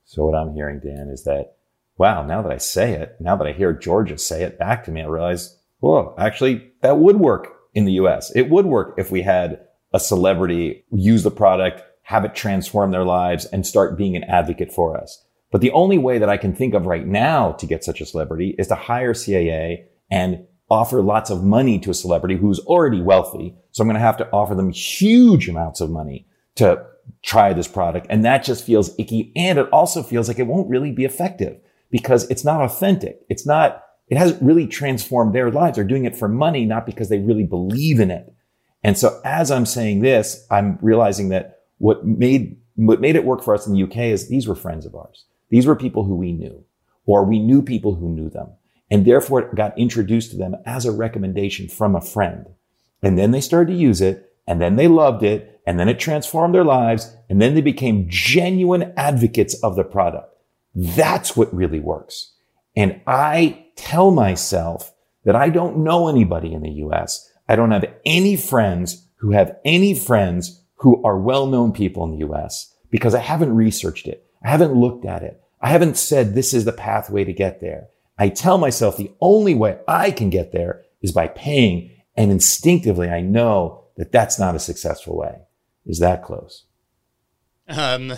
[0.05, 1.57] So what I'm hearing, Dan, is that
[1.99, 4.91] wow, now that I say it, now that I hear Georgia say it back to
[4.91, 8.31] me, I realize, whoa, actually that would work in the US.
[8.35, 9.61] It would work if we had
[9.93, 14.73] a celebrity use the product, have it transform their lives and start being an advocate
[14.73, 15.25] for us.
[15.51, 18.07] But the only way that I can think of right now to get such a
[18.07, 23.01] celebrity is to hire CAA and offer lots of money to a celebrity who's already
[23.01, 23.55] wealthy.
[23.73, 26.27] So I'm going to have to offer them huge amounts of money
[26.57, 26.85] to
[27.23, 28.07] try this product.
[28.11, 29.33] And that just feels icky.
[29.37, 31.59] And it also feels like it won't really be effective
[31.91, 33.21] because it's not authentic.
[33.29, 35.77] It's not, it hasn't really transformed their lives.
[35.77, 38.33] They're doing it for money, not because they really believe in it.
[38.83, 43.43] And so as I'm saying this, I'm realizing that what made, what made it work
[43.43, 45.25] for us in the UK is these were friends of ours.
[45.51, 46.65] These were people who we knew
[47.05, 48.49] or we knew people who knew them
[48.91, 52.47] and therefore it got introduced to them as a recommendation from a friend.
[53.03, 55.99] And then they started to use it and then they loved it and then it
[55.99, 60.33] transformed their lives and then they became genuine advocates of the product.
[60.75, 62.33] That's what really works.
[62.77, 64.93] And I tell myself
[65.25, 67.31] that I don't know anybody in the US.
[67.49, 72.27] I don't have any friends who have any friends who are well-known people in the
[72.27, 74.27] US because I haven't researched it.
[74.45, 75.41] I haven't looked at it.
[75.61, 77.89] I haven't said this is the pathway to get there.
[78.19, 81.91] I tell myself the only way I can get there is by paying.
[82.17, 85.43] And instinctively, I know that that's not a successful way.
[85.85, 86.65] Is that close?
[87.69, 88.15] Um,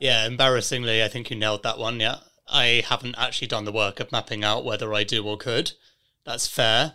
[0.00, 2.00] yeah, embarrassingly, I think you nailed that one.
[2.00, 2.18] Yeah.
[2.46, 5.72] I haven't actually done the work of mapping out whether I do or could.
[6.24, 6.94] That's fair.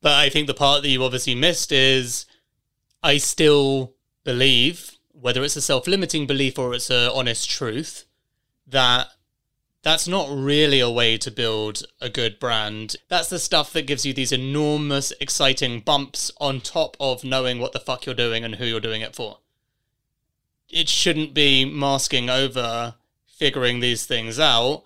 [0.00, 2.26] But I think the part that you obviously missed is
[3.02, 3.94] I still
[4.24, 8.04] believe, whether it's a self limiting belief or it's an honest truth,
[8.66, 9.08] that
[9.82, 12.96] that's not really a way to build a good brand.
[13.08, 17.72] That's the stuff that gives you these enormous, exciting bumps on top of knowing what
[17.72, 19.38] the fuck you're doing and who you're doing it for.
[20.70, 22.94] It shouldn't be masking over
[23.26, 24.84] figuring these things out.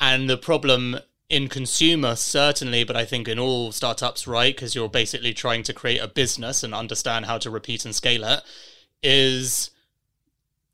[0.00, 0.98] And the problem
[1.30, 4.54] in consumer, certainly, but I think in all startups, right?
[4.54, 8.24] Because you're basically trying to create a business and understand how to repeat and scale
[8.24, 8.42] it,
[9.04, 9.70] is,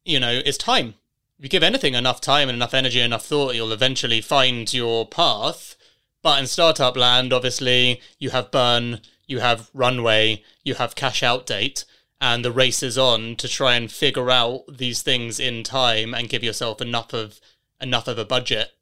[0.07, 0.95] you know, it's time
[1.39, 4.73] if you give anything enough time and enough energy, and enough thought, you'll eventually find
[4.73, 5.77] your path.
[6.21, 11.47] But in startup land, obviously, you have burn, you have runway, you have cash out
[11.47, 11.85] date,
[12.21, 16.29] and the race is on to try and figure out these things in time and
[16.29, 17.41] give yourself enough of
[17.81, 18.73] enough of a budget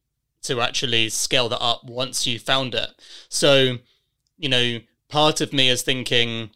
[0.40, 2.88] to actually scale that up once you found it.
[3.28, 3.78] So,
[4.38, 6.50] you know, part of me is thinking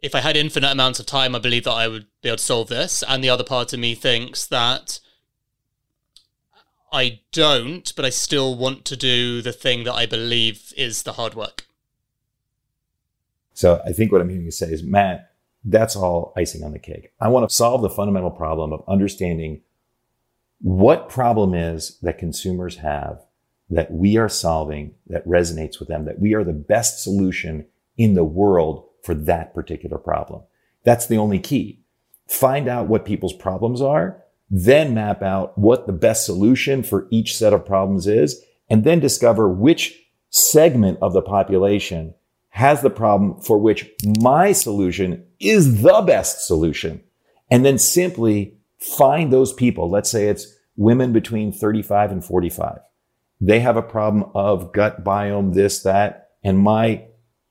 [0.00, 2.42] if I had infinite amounts of time, I believe that I would be able to
[2.42, 3.02] solve this.
[3.08, 5.00] And the other part of me thinks that
[6.92, 11.14] I don't, but I still want to do the thing that I believe is the
[11.14, 11.66] hard work.
[13.52, 15.32] So I think what I'm hearing you say is, Matt,
[15.64, 17.12] that's all icing on the cake.
[17.20, 19.62] I want to solve the fundamental problem of understanding
[20.60, 23.20] what problem is that consumers have
[23.70, 28.14] that we are solving that resonates with them, that we are the best solution in
[28.14, 30.42] the world for that particular problem.
[30.84, 31.80] That's the only key.
[32.26, 37.36] Find out what people's problems are, then map out what the best solution for each
[37.36, 42.14] set of problems is, and then discover which segment of the population
[42.50, 47.02] has the problem for which my solution is the best solution.
[47.50, 49.88] And then simply find those people.
[49.88, 52.78] Let's say it's women between 35 and 45.
[53.40, 57.04] They have a problem of gut biome, this, that, and my,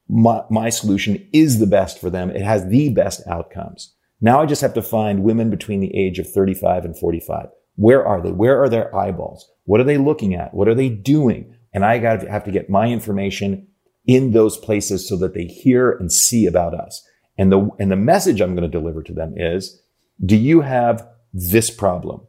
[0.09, 2.29] my, my solution is the best for them.
[2.29, 3.93] It has the best outcomes.
[4.19, 7.49] Now I just have to find women between the age of 35 and 45.
[7.75, 8.31] Where are they?
[8.31, 9.49] Where are their eyeballs?
[9.65, 10.53] What are they looking at?
[10.53, 11.55] What are they doing?
[11.73, 13.67] And I got to have to get my information
[14.07, 17.05] in those places so that they hear and see about us.
[17.37, 19.79] And the, and the message I'm going to deliver to them is,
[20.25, 22.21] do you have this problem?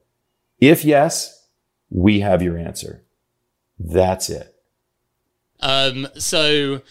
[0.61, 1.46] If yes,
[1.88, 3.05] we have your answer.
[3.79, 4.55] That's it.
[5.61, 6.83] Um, so,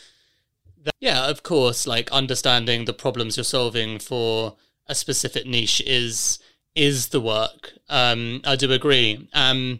[1.00, 4.56] yeah, of course, like understanding the problems you're solving for
[4.88, 6.40] a specific niche is
[6.76, 7.74] is the work.
[7.90, 9.28] Um, I do agree.
[9.34, 9.80] Um,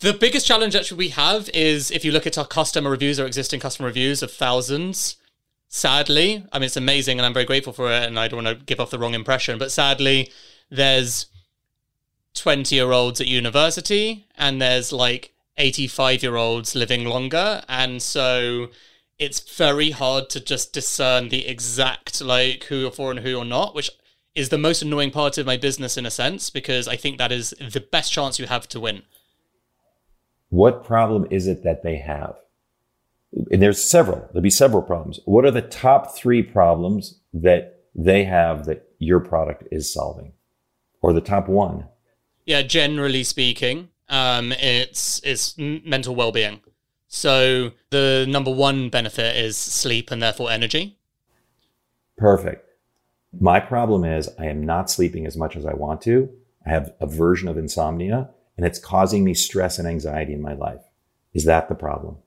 [0.00, 3.26] the biggest challenge actually we have is if you look at our customer reviews, our
[3.26, 5.16] existing customer reviews of thousands.
[5.68, 8.58] Sadly, I mean it's amazing, and I'm very grateful for it, and I don't want
[8.58, 9.58] to give off the wrong impression.
[9.58, 10.30] But sadly,
[10.70, 11.26] there's
[12.34, 17.62] 20 year olds at university, and there's like 85 year olds living longer.
[17.68, 18.68] And so
[19.18, 23.44] it's very hard to just discern the exact like who you're for and who you're
[23.44, 23.90] not, which
[24.34, 27.32] is the most annoying part of my business in a sense, because I think that
[27.32, 29.02] is the best chance you have to win.
[30.50, 32.36] What problem is it that they have?
[33.50, 35.20] And there's several, there'll be several problems.
[35.24, 40.32] What are the top three problems that they have that your product is solving?
[41.00, 41.88] Or the top one?
[42.44, 46.60] Yeah, generally speaking, um, it's it's mental well being.
[47.16, 50.98] So the number one benefit is sleep and therefore energy.
[52.18, 52.68] Perfect.
[53.40, 56.28] My problem is I am not sleeping as much as I want to.
[56.66, 60.52] I have a version of insomnia and it's causing me stress and anxiety in my
[60.52, 60.82] life.
[61.32, 62.18] Is that the problem?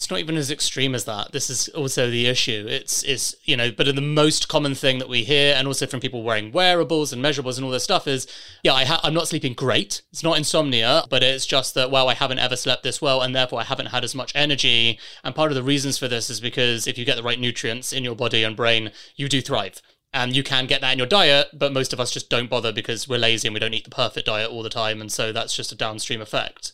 [0.00, 1.32] It's not even as extreme as that.
[1.32, 2.64] This is also the issue.
[2.66, 6.00] It's is you know, but the most common thing that we hear, and also from
[6.00, 8.26] people wearing wearables and measurables and all this stuff, is
[8.62, 10.00] yeah, I ha- I'm not sleeping great.
[10.10, 13.36] It's not insomnia, but it's just that well, I haven't ever slept this well, and
[13.36, 14.98] therefore I haven't had as much energy.
[15.22, 17.92] And part of the reasons for this is because if you get the right nutrients
[17.92, 19.82] in your body and brain, you do thrive.
[20.14, 22.72] And you can get that in your diet, but most of us just don't bother
[22.72, 25.30] because we're lazy and we don't eat the perfect diet all the time, and so
[25.30, 26.72] that's just a downstream effect.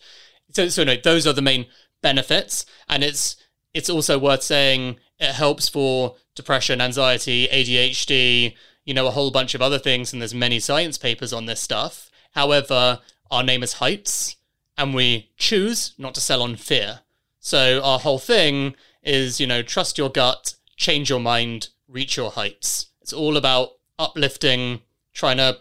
[0.52, 1.66] So, so no, those are the main
[2.02, 3.37] benefits, and it's
[3.74, 8.54] it's also worth saying it helps for depression, anxiety, ADHD,
[8.85, 11.61] you know, a whole bunch of other things, and there's many science papers on this
[11.61, 12.11] stuff.
[12.32, 14.37] However, our name is Heights,
[14.78, 17.00] and we choose not to sell on fear.
[17.40, 22.30] So our whole thing is, you know, trust your gut, change your mind, reach your
[22.30, 22.87] heights.
[23.02, 24.80] It's all about uplifting,
[25.12, 25.59] trying to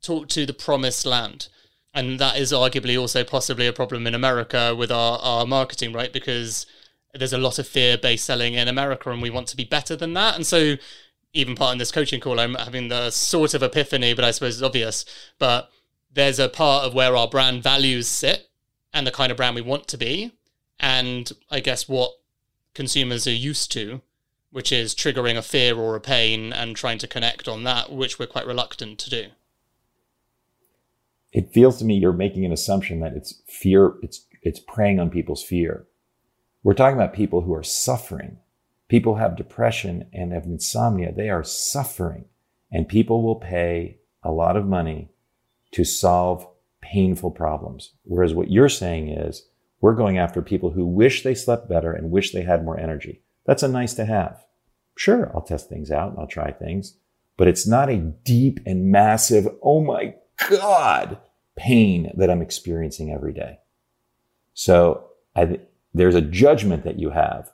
[0.00, 1.48] talk to the promised land
[1.96, 6.12] and that is arguably also possibly a problem in America with our, our marketing, right?
[6.12, 6.66] Because
[7.14, 9.96] there's a lot of fear based selling in America, and we want to be better
[9.96, 10.36] than that.
[10.36, 10.74] And so,
[11.32, 14.56] even part in this coaching call, I'm having the sort of epiphany, but I suppose
[14.56, 15.06] it's obvious.
[15.38, 15.70] But
[16.12, 18.50] there's a part of where our brand values sit
[18.92, 20.32] and the kind of brand we want to be,
[20.78, 22.12] and I guess what
[22.74, 24.02] consumers are used to,
[24.50, 28.18] which is triggering a fear or a pain and trying to connect on that, which
[28.18, 29.26] we're quite reluctant to do
[31.36, 35.10] it feels to me you're making an assumption that it's fear, it's, it's preying on
[35.10, 35.86] people's fear.
[36.62, 38.38] We're talking about people who are suffering.
[38.88, 41.12] People have depression and have insomnia.
[41.12, 42.24] They are suffering
[42.72, 45.10] and people will pay a lot of money
[45.72, 46.48] to solve
[46.80, 47.92] painful problems.
[48.04, 49.46] Whereas what you're saying is
[49.82, 53.20] we're going after people who wish they slept better and wish they had more energy.
[53.44, 54.42] That's a nice to have.
[54.96, 56.96] Sure, I'll test things out and I'll try things,
[57.36, 60.14] but it's not a deep and massive, oh my
[60.48, 61.18] God,
[61.56, 63.58] pain that I'm experiencing every day.
[64.54, 65.60] So I,
[65.94, 67.52] there's a judgment that you have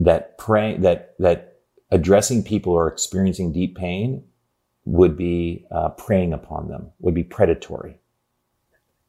[0.00, 1.58] that pray that that
[1.90, 4.24] addressing people who are experiencing deep pain
[4.84, 7.98] would be uh, preying upon them, would be predatory.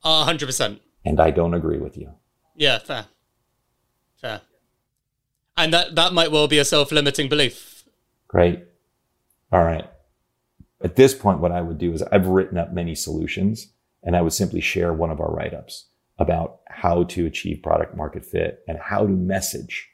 [0.04, 0.82] A hundred percent.
[1.06, 2.14] And I don't agree with you.
[2.56, 3.06] Yeah, fair,
[4.16, 4.42] fair.
[5.56, 7.84] And that that might well be a self-limiting belief.
[8.28, 8.64] Great.
[9.52, 9.90] All right.
[10.82, 13.74] At this point, what I would do is I've written up many solutions,
[14.04, 15.88] and I would simply share one of our write-ups
[16.20, 19.90] about how to achieve product market fit and how to message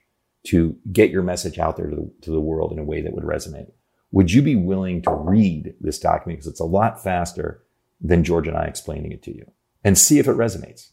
[0.47, 3.13] to get your message out there to the, to the world in a way that
[3.13, 3.71] would resonate.
[4.11, 6.39] Would you be willing to read this document?
[6.39, 7.63] Because it's a lot faster
[8.01, 9.49] than George and I explaining it to you
[9.83, 10.89] and see if it resonates.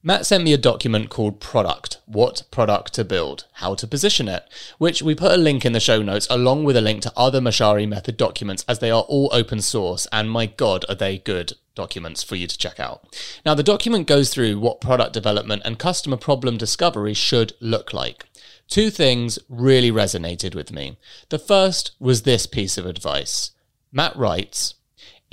[0.00, 4.44] Matt sent me a document called Product What Product to Build, How to Position It,
[4.78, 7.40] which we put a link in the show notes along with a link to other
[7.40, 11.54] Mochary method documents as they are all open source and my god, are they good
[11.74, 13.16] documents for you to check out.
[13.44, 18.24] Now, the document goes through what product development and customer problem discovery should look like.
[18.68, 20.96] Two things really resonated with me.
[21.30, 23.50] The first was this piece of advice.
[23.90, 24.74] Matt writes,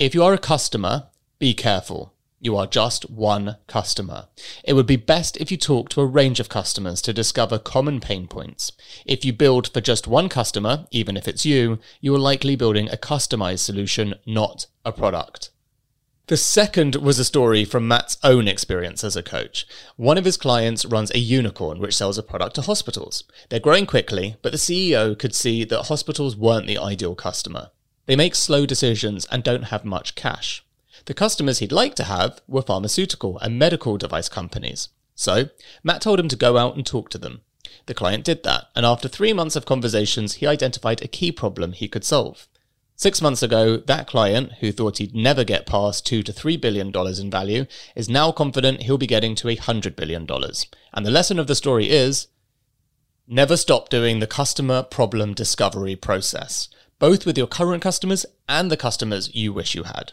[0.00, 1.08] If you are a customer,
[1.38, 2.14] be careful.
[2.38, 4.28] You are just one customer.
[4.62, 7.98] It would be best if you talk to a range of customers to discover common
[7.98, 8.72] pain points.
[9.06, 12.90] If you build for just one customer, even if it's you, you are likely building
[12.90, 15.50] a customized solution, not a product.
[16.28, 19.64] The second was a story from Matt's own experience as a coach.
[19.94, 23.22] One of his clients runs a unicorn which sells a product to hospitals.
[23.48, 27.70] They're growing quickly, but the CEO could see that hospitals weren't the ideal customer.
[28.06, 30.65] They make slow decisions and don't have much cash.
[31.06, 34.88] The customers he'd like to have were pharmaceutical and medical device companies.
[35.14, 35.50] So,
[35.82, 37.42] Matt told him to go out and talk to them.
[37.86, 41.72] The client did that, and after three months of conversations, he identified a key problem
[41.72, 42.48] he could solve.
[42.96, 46.90] Six months ago, that client, who thought he'd never get past two to three billion
[46.90, 50.66] dollars in value, is now confident he'll be getting to a hundred billion dollars.
[50.92, 52.26] And the lesson of the story is
[53.28, 58.76] never stop doing the customer problem discovery process, both with your current customers and the
[58.76, 60.12] customers you wish you had.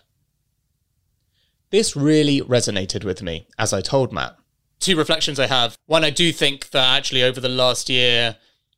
[1.74, 4.38] This really resonated with me, as I told Matt.
[4.80, 5.76] Two reflections I have.
[5.88, 8.36] One, I do think that actually over the last year,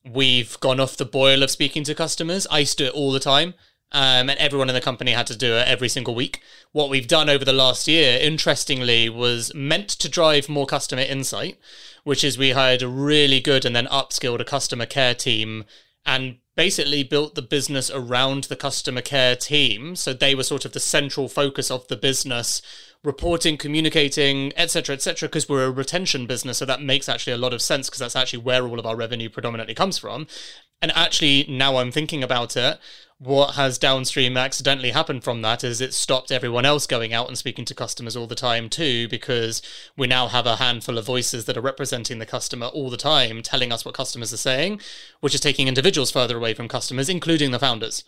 [0.09, 2.47] we've gone off the boil of speaking to customers.
[2.49, 3.53] I used to do it all the time.
[3.91, 6.41] Um, and everyone in the company had to do it every single week.
[6.71, 11.59] What we've done over the last year, interestingly, was meant to drive more customer insight,
[12.05, 15.65] which is we hired a really good and then upskilled a customer care team
[16.05, 19.95] and basically built the business around the customer care team.
[19.95, 22.61] So they were sort of the central focus of the business
[23.05, 25.29] reporting, communicating, etc., etc.
[25.29, 28.15] Because we're a retention business, so that makes actually a lot of sense because that's
[28.15, 30.27] actually where all of our revenue predominantly comes from.
[30.81, 32.79] And actually, now I'm thinking about it,
[33.17, 37.37] what has downstream accidentally happened from that is it stopped everyone else going out and
[37.37, 39.61] speaking to customers all the time too, because
[39.95, 43.41] we now have a handful of voices that are representing the customer all the time,
[43.41, 44.81] telling us what customers are saying,
[45.21, 48.03] which is taking individuals further away from customers, including the founders.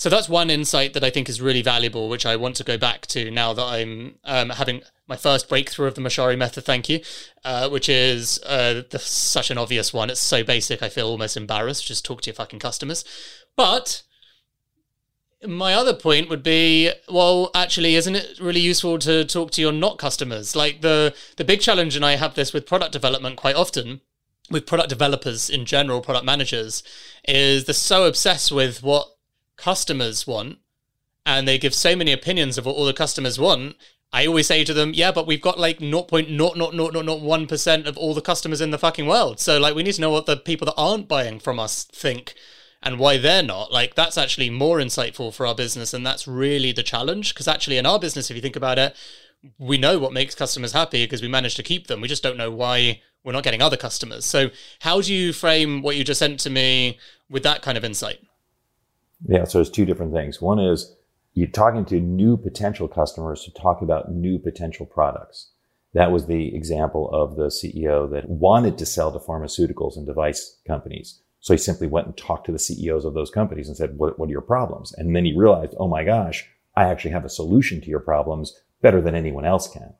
[0.00, 2.78] So that's one insight that I think is really valuable, which I want to go
[2.78, 6.64] back to now that I'm um, having my first breakthrough of the Mochary method.
[6.64, 7.00] Thank you,
[7.44, 10.08] uh, which is uh, the, such an obvious one.
[10.08, 11.84] It's so basic, I feel almost embarrassed.
[11.84, 13.04] Just talk to your fucking customers.
[13.56, 14.02] But
[15.46, 19.72] my other point would be, well, actually, isn't it really useful to talk to your
[19.72, 20.56] not customers?
[20.56, 24.00] Like the the big challenge, and I have this with product development quite often
[24.50, 26.82] with product developers in general, product managers,
[27.28, 29.06] is they're so obsessed with what
[29.60, 30.58] customers want
[31.26, 33.76] and they give so many opinions of what all the customers want
[34.12, 38.60] I always say to them, yeah, but we've got like 0.00001% of all the customers
[38.60, 39.38] in the fucking world.
[39.38, 42.34] So, like, we need to know what the people that aren't buying from us think
[42.82, 43.70] and why they're not.
[43.70, 45.94] Like, that's actually more insightful for our business.
[45.94, 47.34] And that's really the challenge.
[47.34, 48.96] Because actually, in our business, if you think about it,
[49.58, 52.00] we know what makes customers happy because we manage to keep them.
[52.00, 54.24] We just don't know why we're not getting other customers.
[54.24, 54.50] So,
[54.80, 56.98] how do you frame what you just sent to me
[57.28, 58.20] with that kind of insight?
[59.26, 60.40] Yeah, so there's two different things.
[60.40, 60.96] One is
[61.34, 65.50] you're talking to new potential customers to talk about new potential products.
[65.94, 70.58] That was the example of the CEO that wanted to sell to pharmaceuticals and device
[70.66, 71.20] companies.
[71.40, 74.18] So he simply went and talked to the CEOs of those companies and said, what,
[74.18, 74.92] what are your problems?
[74.92, 76.46] And then he realized, oh my gosh,
[76.76, 79.94] I actually have a solution to your problems better than anyone else can.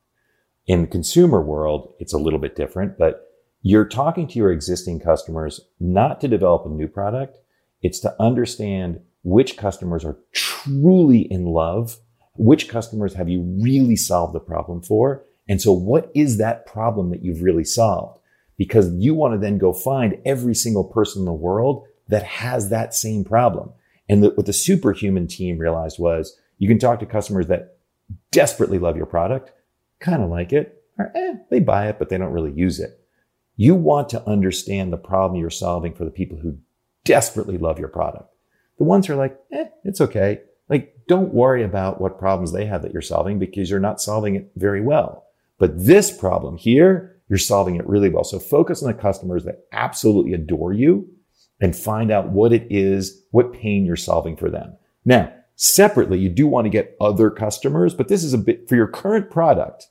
[0.67, 3.27] In the consumer world, it's a little bit different, but
[3.63, 7.39] you're talking to your existing customers not to develop a new product.
[7.81, 11.97] It's to understand which customers are truly in love,
[12.35, 15.23] which customers have you really solved the problem for?
[15.47, 18.19] And so what is that problem that you've really solved?
[18.57, 22.69] Because you want to then go find every single person in the world that has
[22.69, 23.71] that same problem.
[24.07, 27.77] And the, what the superhuman team realized was you can talk to customers that
[28.31, 29.51] desperately love your product,
[29.99, 32.99] kind of like it, or eh, they buy it, but they don't really use it.
[33.55, 36.57] You want to understand the problem you're solving for the people who
[37.03, 38.30] desperately love your product.
[38.81, 40.41] The ones who are like, eh, it's okay.
[40.67, 44.33] Like, don't worry about what problems they have that you're solving because you're not solving
[44.33, 45.27] it very well.
[45.59, 48.23] But this problem here, you're solving it really well.
[48.23, 51.07] So focus on the customers that absolutely adore you
[51.59, 54.75] and find out what it is, what pain you're solving for them.
[55.05, 58.75] Now, separately, you do want to get other customers, but this is a bit for
[58.75, 59.89] your current product.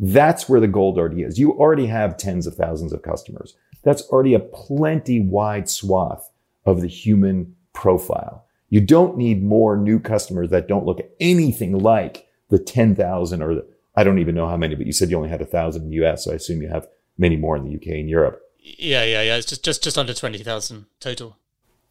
[0.00, 1.38] That's where the gold already is.
[1.38, 3.54] You already have tens of thousands of customers.
[3.84, 6.28] That's already a plenty wide swath
[6.66, 8.44] of the human profile.
[8.68, 13.66] You don't need more new customers that don't look anything like the 10,000 or the,
[13.96, 15.90] I don't even know how many, but you said you only had a thousand in
[15.90, 16.24] the US.
[16.24, 16.86] So I assume you have
[17.18, 18.40] many more in the UK and Europe.
[18.58, 19.36] Yeah, yeah, yeah.
[19.36, 21.36] It's just, just, just under 20,000 total.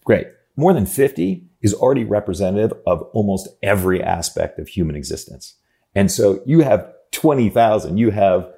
[0.03, 0.27] Great.
[0.55, 5.55] More than 50 is already representative of almost every aspect of human existence.
[5.95, 8.49] And so you have 20,000, you have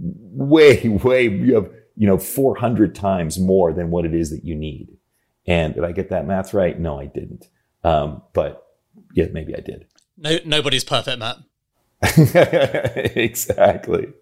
[0.00, 4.54] way, way, you have, you know, 400 times more than what it is that you
[4.54, 4.88] need.
[5.46, 6.78] And did I get that math right?
[6.78, 7.46] No, I didn't.
[7.84, 8.66] Um, but
[9.14, 9.86] yeah, maybe I did.
[10.16, 11.38] No, nobody's perfect, Matt.
[13.16, 14.12] exactly.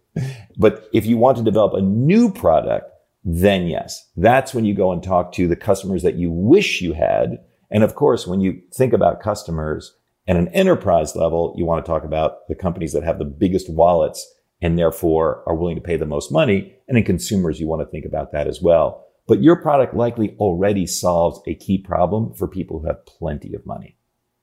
[0.56, 2.90] But if you want to develop a new product,
[3.24, 6.94] then yes, that's when you go and talk to the customers that you wish you
[6.94, 7.38] had.
[7.70, 9.94] And of course, when you think about customers
[10.26, 13.70] at an enterprise level, you want to talk about the companies that have the biggest
[13.70, 14.26] wallets
[14.62, 16.74] and therefore are willing to pay the most money.
[16.88, 19.06] And in consumers, you want to think about that as well.
[19.31, 23.64] But your product likely already solves a key problem for people who have plenty of
[23.64, 23.95] money.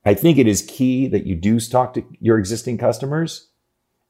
[0.05, 3.49] I think it is key that you do talk to your existing customers.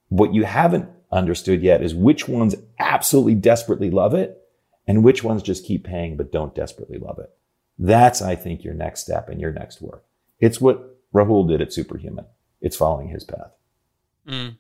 [0.09, 4.39] What you haven't understood yet is which ones absolutely desperately love it
[4.85, 7.31] and which ones just keep paying but don't desperately love it.
[7.79, 10.05] That's, I think, your next step and your next work.
[10.39, 12.27] It's what Rahul did at Superhuman.
[12.61, 13.55] It's following his path.
[14.27, 14.57] Mm.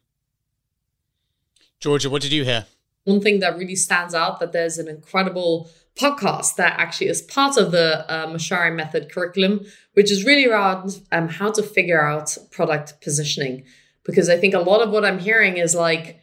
[1.79, 2.65] Georgia, what did you hear?
[3.07, 7.55] One thing that really stands out that there's an incredible podcast that actually is part
[7.55, 12.37] of the uh, Mochary method curriculum, which is really around um, how to figure out
[12.51, 13.63] product positioning.
[14.03, 16.19] Because I think a lot of what I'm hearing is like,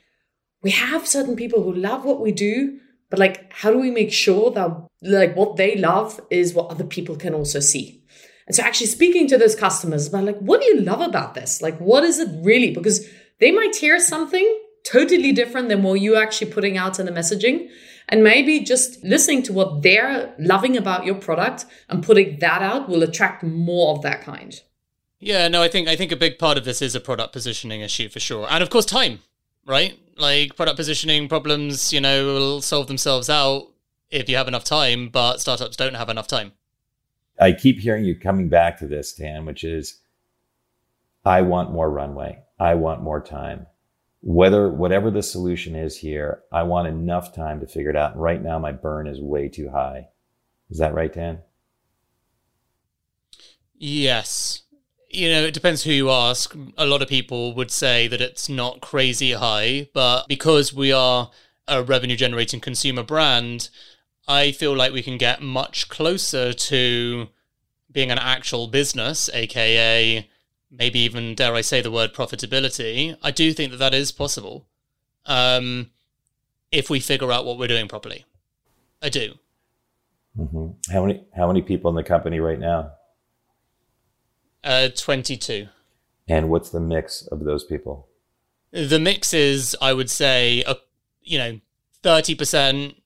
[0.62, 2.78] we have certain people who love what we do,
[3.08, 4.70] but like, how do we make sure that
[5.00, 8.04] like what they love is what other people can also see?
[8.46, 11.62] And so actually speaking to those customers about like, what do you love about this?
[11.62, 12.74] Like, what is it really?
[12.74, 13.08] Because
[13.40, 17.68] they might hear something totally different than what you're actually putting out in the messaging.
[18.08, 22.88] And maybe just listening to what they're loving about your product and putting that out
[22.88, 24.60] will attract more of that kind.
[25.20, 27.80] Yeah, no, I think I think a big part of this is a product positioning
[27.80, 28.46] issue for sure.
[28.50, 29.20] And of course time,
[29.64, 29.98] right?
[30.18, 33.68] Like product positioning problems, you know, will solve themselves out
[34.10, 36.52] if you have enough time, but startups don't have enough time.
[37.40, 40.00] I keep hearing you coming back to this, Dan, which is
[41.24, 42.40] I want more runway.
[42.60, 43.66] I want more time
[44.26, 48.16] whether whatever the solution is here, I want enough time to figure it out.
[48.16, 50.08] Right now, my burn is way too high.
[50.70, 51.40] Is that right, Dan?
[53.74, 54.62] Yes.
[55.10, 56.56] You know, it depends who you ask.
[56.78, 61.30] A lot of people would say that it's not crazy high, but because we are
[61.68, 63.68] a revenue generating consumer brand,
[64.26, 67.28] I feel like we can get much closer to
[67.92, 70.26] being an actual business, aka
[70.76, 74.66] maybe even dare I say the word profitability, I do think that that is possible
[75.26, 75.90] um,
[76.70, 78.24] if we figure out what we're doing properly.
[79.02, 79.34] I do.
[80.38, 80.92] Mm-hmm.
[80.92, 82.92] How many How many people in the company right now?
[84.62, 85.68] Uh, twenty two.
[86.26, 88.08] And what's the mix of those people?
[88.72, 90.76] The mix is, I would say, a,
[91.22, 91.60] you know,
[92.02, 92.96] thirty percent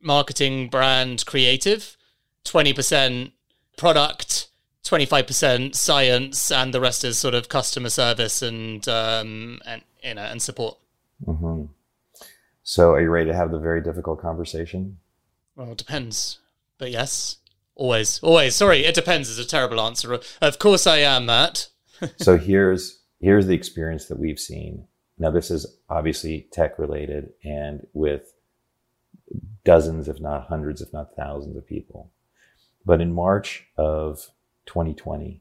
[0.00, 1.96] marketing, brand, creative,
[2.42, 3.32] twenty percent
[3.76, 4.48] product,
[4.84, 10.22] 25% science and the rest is sort of customer service and um, and you know
[10.22, 10.78] and support.
[11.24, 11.66] Mm-hmm.
[12.62, 14.98] so are you ready to have the very difficult conversation?
[15.56, 16.38] Well it depends
[16.78, 17.38] but yes
[17.74, 18.54] always always.
[18.54, 20.18] Sorry it depends is a terrible answer.
[20.40, 21.68] Of course i am matt.
[22.18, 24.86] So here's here's the experience that we've seen.
[25.18, 28.34] Now this is obviously tech related and with
[29.64, 32.10] dozens if not hundreds if not thousands of people.
[32.84, 34.28] But in march of
[34.66, 35.40] 2020,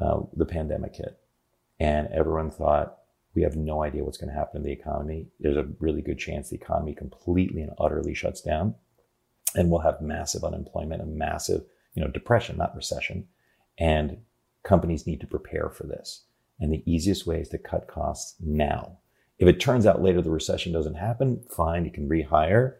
[0.00, 1.18] uh, the pandemic hit,
[1.78, 2.98] and everyone thought
[3.34, 5.26] we have no idea what's going to happen in the economy.
[5.38, 8.74] There's a really good chance the economy completely and utterly shuts down,
[9.54, 13.28] and we'll have massive unemployment and massive, you know, depression, not recession.
[13.78, 14.18] And
[14.62, 16.24] companies need to prepare for this.
[16.58, 18.98] And the easiest way is to cut costs now.
[19.38, 22.76] If it turns out later the recession doesn't happen, fine, you can rehire,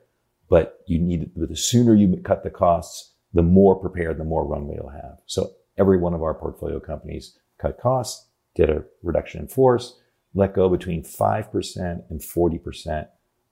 [0.49, 4.77] but you need the sooner you cut the costs, the more prepared, the more runway
[4.77, 5.19] you'll have.
[5.27, 9.99] So every one of our portfolio companies cut costs, did a reduction in force,
[10.35, 13.09] let go between 5% and 40%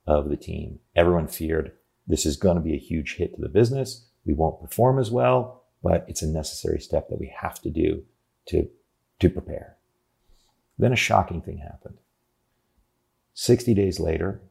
[0.07, 0.79] of the team.
[0.95, 1.71] Everyone feared
[2.07, 4.05] this is going to be a huge hit to the business.
[4.25, 8.03] We won't perform as well, but it's a necessary step that we have to do
[8.47, 8.67] to,
[9.19, 9.77] to prepare.
[10.77, 11.97] Then a shocking thing happened.
[13.33, 14.41] 60 days later,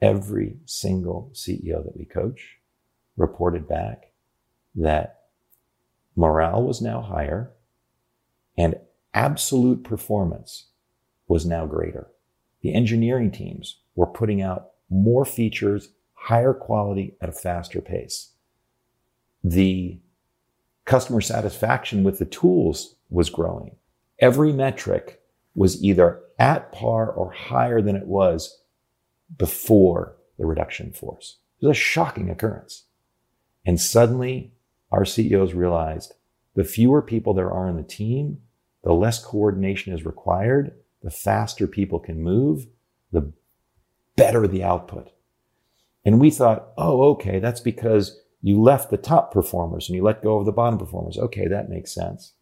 [0.00, 2.58] every single CEO that we coach
[3.16, 4.12] reported back
[4.74, 5.19] that
[6.20, 7.50] morale was now higher
[8.56, 8.74] and
[9.14, 10.66] absolute performance
[11.26, 12.08] was now greater.
[12.60, 18.32] The engineering teams were putting out more features, higher quality at a faster pace.
[19.42, 19.98] The
[20.84, 23.76] customer satisfaction with the tools was growing.
[24.18, 25.22] Every metric
[25.54, 28.60] was either at par or higher than it was
[29.38, 31.38] before the reduction force.
[31.62, 32.84] It was a shocking occurrence.
[33.64, 34.52] And suddenly
[34.90, 36.14] our CEOs realized
[36.54, 38.38] the fewer people there are in the team,
[38.82, 40.72] the less coordination is required,
[41.02, 42.66] the faster people can move,
[43.12, 43.32] the
[44.16, 45.12] better the output.
[46.04, 50.22] And we thought, oh, okay, that's because you left the top performers and you let
[50.22, 51.18] go of the bottom performers.
[51.18, 52.32] Okay, that makes sense.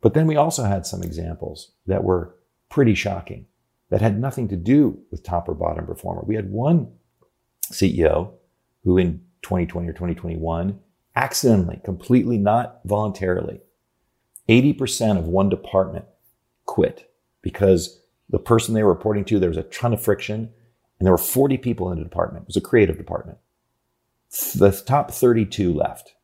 [0.00, 2.34] But then we also had some examples that were
[2.68, 3.46] pretty shocking
[3.90, 6.22] that had nothing to do with top or bottom performer.
[6.26, 6.92] We had one
[7.70, 8.32] CEO
[8.84, 10.80] who in 2020 or 2021
[11.14, 13.60] accidentally, completely not voluntarily,
[14.48, 16.06] 80% of one department
[16.64, 20.50] quit because the person they were reporting to, there was a ton of friction
[20.98, 22.44] and there were 40 people in the department.
[22.44, 23.38] It was a creative department.
[24.54, 26.14] The top 32 left.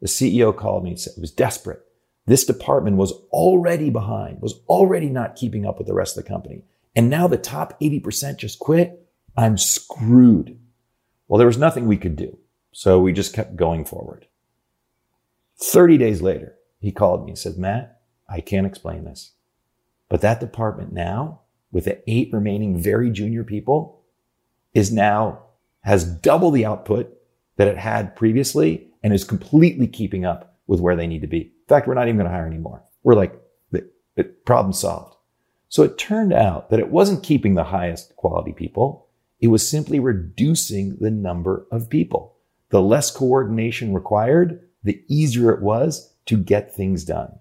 [0.00, 1.82] The CEO called me and said, it was desperate.
[2.26, 6.28] This department was already behind, was already not keeping up with the rest of the
[6.28, 6.64] company.
[6.94, 9.08] And now the top 80% just quit.
[9.36, 10.58] I'm screwed.
[11.28, 12.38] Well, there was nothing we could do.
[12.72, 14.26] So we just kept going forward.
[15.58, 19.32] 30 days later, he called me and said, Matt, I can't explain this,
[20.08, 21.40] but that department now,
[21.72, 24.02] with the eight remaining very junior people,
[24.74, 25.42] is now
[25.82, 27.16] has double the output
[27.56, 31.40] that it had previously and is completely keeping up with where they need to be.
[31.40, 32.82] In fact, we're not even going to hire anymore.
[33.02, 33.40] We're like,
[33.70, 35.16] the, the problem solved.
[35.68, 39.06] So it turned out that it wasn't keeping the highest quality people.
[39.40, 42.34] It was simply reducing the number of people.
[42.70, 47.38] The less coordination required, the easier it was to get things done.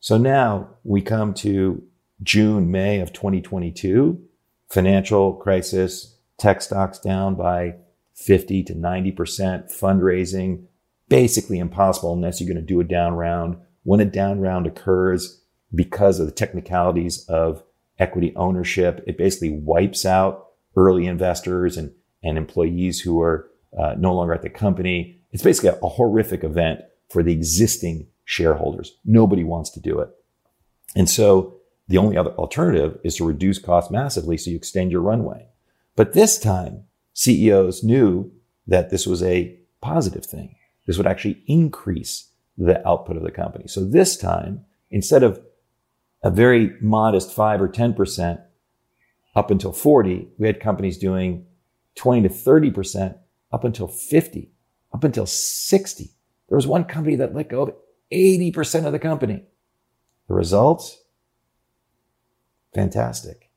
[0.00, 1.82] So now we come to
[2.22, 4.20] June, May of 2022,
[4.68, 7.74] financial crisis, tech stocks down by
[8.14, 9.14] 50 to 90%,
[9.70, 10.64] fundraising
[11.08, 13.56] basically impossible unless you're going to do a down round.
[13.84, 15.42] When a down round occurs,
[15.74, 17.62] because of the technicalities of
[17.98, 24.14] equity ownership, it basically wipes out early investors and, and employees who are uh, no
[24.14, 25.17] longer at the company.
[25.30, 28.96] It's basically a, horrific event for the existing shareholders.
[29.04, 30.10] Nobody wants to do it.
[30.96, 31.58] And so
[31.88, 35.46] the only other alternative is to reduce costs massively so you extend your runway.
[35.96, 38.30] But this time, CEOs knew
[38.66, 40.56] that this was a positive thing.
[40.86, 43.66] This would actually increase the output of the company.
[43.68, 45.40] So this time, instead of
[46.22, 48.42] a very modest five or 10%
[49.34, 51.46] up until 40, we had companies doing
[51.94, 53.18] 20 to 30%
[53.52, 54.50] up until 50,
[54.92, 56.10] up until 60.
[56.48, 57.74] There was one company that let go of
[58.12, 59.44] 80% of the company.
[60.28, 60.98] The results?
[62.74, 63.50] Fantastic.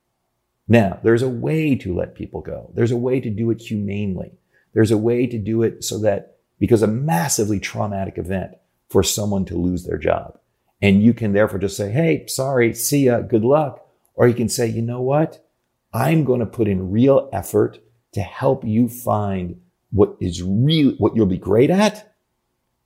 [0.68, 2.72] Now, there's a way to let people go.
[2.74, 4.34] There's a way to do it humanely.
[4.74, 8.54] There's a way to do it so that because a massively traumatic event
[8.90, 10.38] for someone to lose their job.
[10.82, 13.86] And you can therefore just say, Hey, sorry, see ya, good luck.
[14.16, 15.46] Or you can say, you know what?
[15.94, 17.80] I'm going to put in real effort
[18.14, 19.60] to help you find
[19.92, 22.12] what is real, what you'll be great at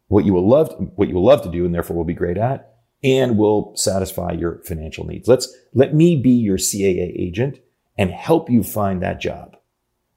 [0.08, 2.38] what you will love, what you will love to do and therefore will be great
[2.38, 5.28] at and will satisfy your financial needs.
[5.28, 7.60] Let's, let me be your CAA agent
[7.98, 9.58] and help you find that job,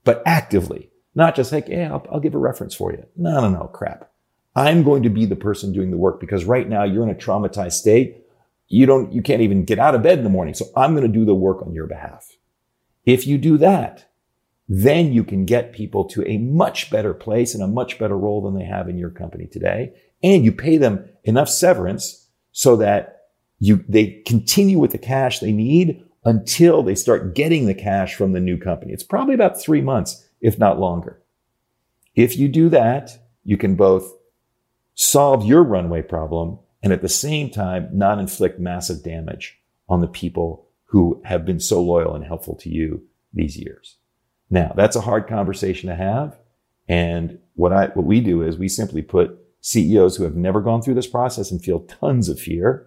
[0.05, 3.07] but actively, not just like, yeah, I'll, I'll give a reference for you.
[3.17, 4.11] No, no, no, crap.
[4.55, 7.15] I'm going to be the person doing the work because right now you're in a
[7.15, 8.25] traumatized state.
[8.69, 10.55] You don't, you can't even get out of bed in the morning.
[10.55, 12.37] So I'm going to do the work on your behalf.
[13.05, 14.08] If you do that,
[14.69, 18.43] then you can get people to a much better place and a much better role
[18.43, 19.95] than they have in your company today.
[20.23, 23.23] And you pay them enough severance so that
[23.59, 28.33] you, they continue with the cash they need until they start getting the cash from
[28.33, 28.93] the new company.
[28.93, 31.23] It's probably about three months, if not longer.
[32.15, 33.11] If you do that,
[33.45, 34.13] you can both
[34.95, 39.59] solve your runway problem and at the same time not inflict massive damage
[39.89, 43.03] on the people who have been so loyal and helpful to you
[43.33, 43.98] these years.
[44.51, 46.39] Now, that's a hard conversation to have.
[46.89, 50.81] And what I, what we do is we simply put CEOs who have never gone
[50.81, 52.87] through this process and feel tons of fear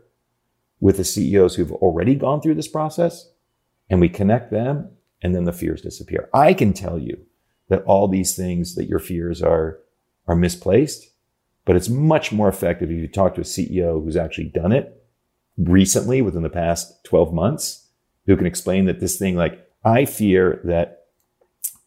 [0.80, 3.30] with the CEOs who've already gone through this process.
[3.90, 4.90] and we connect them
[5.22, 6.30] and then the fears disappear.
[6.34, 7.26] I can tell you
[7.68, 9.80] that all these things that your fears are,
[10.28, 11.12] are misplaced,
[11.66, 15.06] but it's much more effective if you talk to a CEO who's actually done it
[15.58, 17.88] recently within the past 12 months,
[18.26, 21.01] who can explain that this thing, like, I fear that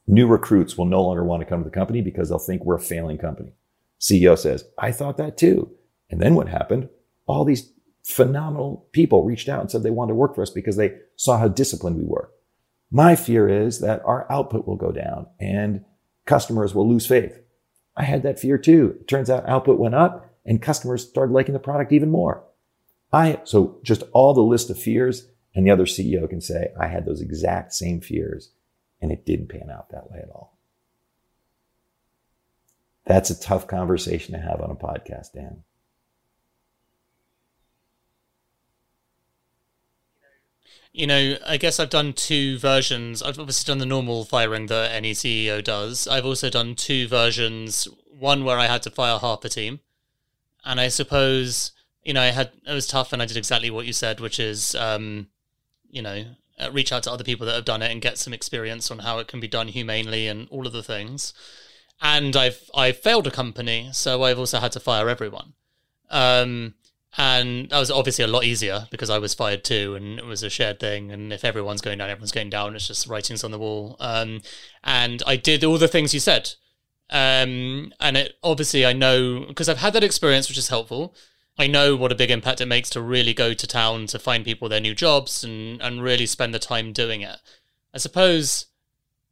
[0.06, 2.76] new recruits will no longer want to come to the company because they'll think we're
[2.76, 3.52] a failing company.
[4.00, 5.70] CEO says, I thought that too.
[6.10, 6.88] And then what happened?
[7.26, 7.72] All these
[8.04, 11.38] phenomenal people reached out and said they wanted to work for us because they saw
[11.38, 12.30] how disciplined we were.
[12.90, 15.84] My fear is that our output will go down and
[16.26, 17.40] customers will lose faith.
[17.96, 18.96] I had that fear too.
[19.00, 22.44] It turns out output went up and customers started liking the product even more.
[23.12, 26.88] I, so just all the list of fears and the other CEO can say, I
[26.88, 28.50] had those exact same fears
[29.04, 30.56] and it didn't pan out that way at all.
[33.04, 35.62] That's a tough conversation to have on a podcast, Dan.
[40.94, 43.20] You know, I guess I've done two versions.
[43.20, 46.08] I've obviously done the normal firing that any CEO does.
[46.08, 47.86] I've also done two versions.
[48.08, 49.80] One where I had to fire half team,
[50.64, 51.72] and I suppose
[52.04, 54.40] you know I had it was tough, and I did exactly what you said, which
[54.40, 55.26] is um,
[55.90, 56.24] you know
[56.58, 59.00] uh, reach out to other people that have done it and get some experience on
[59.00, 61.32] how it can be done humanely and all of the things.
[62.00, 65.54] And I've I've failed a company, so I've also had to fire everyone.
[66.10, 66.74] Um,
[67.16, 70.42] and that was obviously a lot easier because I was fired too, and it was
[70.42, 71.12] a shared thing.
[71.12, 72.74] And if everyone's going down, everyone's going down.
[72.74, 73.96] It's just writings on the wall.
[74.00, 74.42] Um,
[74.82, 76.54] and I did all the things you said.
[77.10, 81.14] Um, and it obviously I know because I've had that experience, which is helpful.
[81.56, 84.44] I know what a big impact it makes to really go to town to find
[84.44, 87.36] people their new jobs and and really spend the time doing it.
[87.92, 88.66] I suppose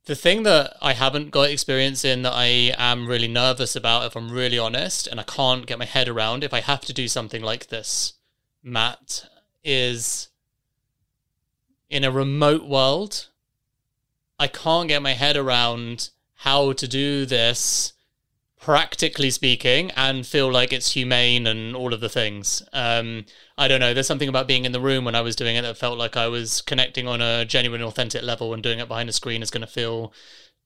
[0.04, 4.16] the thing that I haven't got experience in that I am really nervous about, if
[4.16, 7.06] I'm really honest, and I can't get my head around if I have to do
[7.06, 8.14] something like this,
[8.62, 9.26] Matt,
[9.62, 10.28] is
[11.88, 13.28] in a remote world,
[14.40, 17.92] I can't get my head around how to do this
[18.62, 22.62] practically speaking, and feel like it's humane and all of the things.
[22.72, 23.24] Um,
[23.58, 23.92] I don't know.
[23.92, 26.16] There's something about being in the room when I was doing it that felt like
[26.16, 29.50] I was connecting on a genuine, authentic level, and doing it behind a screen is
[29.50, 30.12] going to feel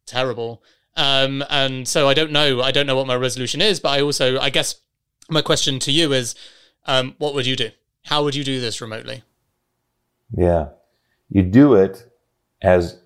[0.05, 0.62] terrible.
[0.94, 2.61] Um, and so I don't know.
[2.61, 4.76] I don't know what my resolution is, but I also, I guess,
[5.30, 6.34] my question to you is,
[6.84, 7.70] um, what would you do?
[8.05, 9.22] How would you do this remotely?
[10.36, 10.68] Yeah,
[11.30, 12.05] you do it
[12.61, 13.01] as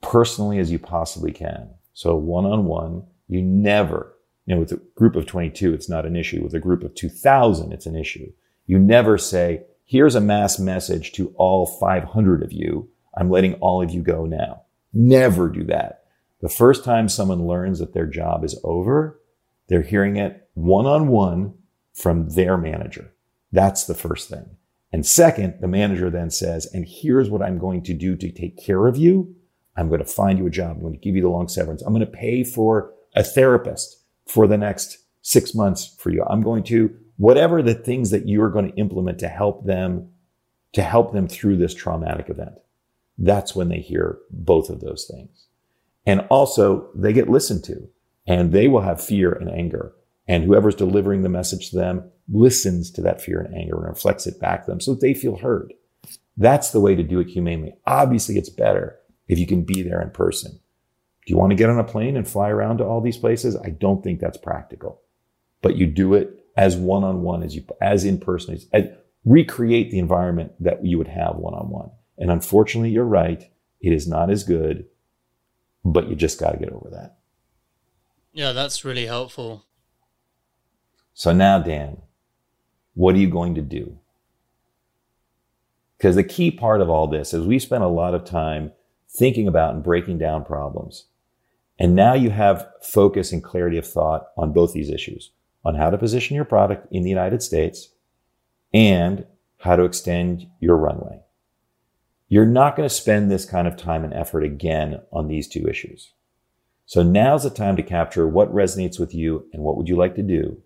[0.00, 1.68] personally as you possibly can.
[1.92, 6.04] So one on one you never, you know, with a group of 22, it's not
[6.04, 6.42] an issue.
[6.42, 8.32] With a group of 2000, it's an issue.
[8.66, 12.88] You never say, here's a mass message to all 500 of you.
[13.16, 14.62] I'm letting all of you go now.
[14.92, 16.04] Never do that.
[16.40, 19.20] The first time someone learns that their job is over,
[19.68, 21.54] they're hearing it one on one
[21.94, 23.12] from their manager.
[23.52, 24.56] That's the first thing.
[24.92, 28.60] And second, the manager then says, and here's what I'm going to do to take
[28.60, 29.36] care of you.
[29.76, 30.76] I'm going to find you a job.
[30.76, 31.82] I'm going to give you the long severance.
[31.82, 36.24] I'm going to pay for a therapist for the next six months for you.
[36.28, 40.10] I'm going to, whatever the things that you are going to implement to help them,
[40.72, 42.54] to help them through this traumatic event.
[43.18, 45.46] That's when they hear both of those things.
[46.06, 47.88] And also they get listened to
[48.26, 49.92] and they will have fear and anger.
[50.26, 54.26] And whoever's delivering the message to them listens to that fear and anger and reflects
[54.26, 55.74] it back to them so that they feel heard.
[56.36, 57.74] That's the way to do it humanely.
[57.86, 58.96] Obviously, it's better
[59.28, 60.60] if you can be there in person.
[61.30, 63.54] You want to get on a plane and fly around to all these places?
[63.54, 65.00] I don't think that's practical,
[65.62, 68.86] but you do it as one on one as you, as in person, as, as,
[69.24, 71.92] recreate the environment that you would have one on one.
[72.18, 73.48] And unfortunately, you're right.
[73.80, 74.86] It is not as good,
[75.84, 77.18] but you just got to get over that.
[78.32, 79.66] Yeah, that's really helpful.
[81.14, 81.98] So now, Dan,
[82.94, 84.00] what are you going to do?
[85.96, 88.72] Because the key part of all this is we spent a lot of time
[89.08, 91.06] thinking about and breaking down problems.
[91.80, 95.32] And now you have focus and clarity of thought on both these issues
[95.64, 97.88] on how to position your product in the United States
[98.72, 99.26] and
[99.58, 101.20] how to extend your runway.
[102.28, 105.66] You're not going to spend this kind of time and effort again on these two
[105.66, 106.12] issues.
[106.84, 110.14] So now's the time to capture what resonates with you and what would you like
[110.16, 110.62] to do.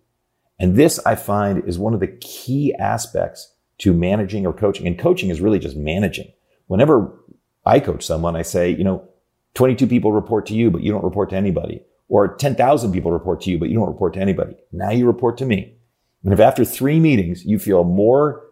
[0.59, 4.85] And this I find is one of the key aspects to managing or coaching.
[4.85, 6.31] And coaching is really just managing.
[6.67, 7.17] Whenever
[7.65, 9.09] I coach someone, I say, you know,
[9.55, 11.81] 22 people report to you, but you don't report to anybody.
[12.07, 14.55] Or 10,000 people report to you, but you don't report to anybody.
[14.71, 15.75] Now you report to me.
[16.23, 18.43] And if after three meetings you feel more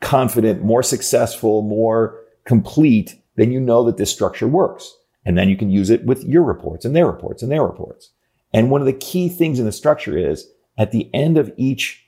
[0.00, 4.96] confident, more successful, more complete, then you know that this structure works.
[5.24, 8.10] And then you can use it with your reports and their reports and their reports.
[8.52, 12.06] And one of the key things in the structure is at the end of each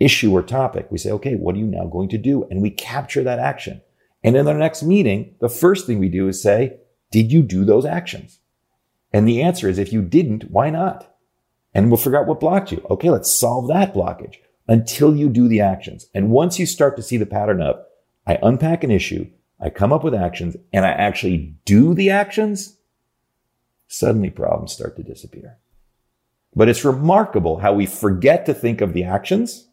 [0.00, 2.44] issue or topic, we say, okay, what are you now going to do?
[2.50, 3.80] And we capture that action.
[4.24, 6.78] And in our next meeting, the first thing we do is say,
[7.10, 8.40] did you do those actions?
[9.12, 11.14] And the answer is if you didn't, why not?
[11.74, 12.84] And we'll figure out what blocked you.
[12.90, 14.36] Okay, let's solve that blockage
[14.66, 16.06] until you do the actions.
[16.14, 17.76] And once you start to see the pattern of,
[18.26, 19.30] I unpack an issue,
[19.60, 22.76] I come up with actions, and I actually do the actions,
[23.86, 25.58] suddenly problems start to disappear.
[26.54, 29.68] But it's remarkable how we forget to think of the actions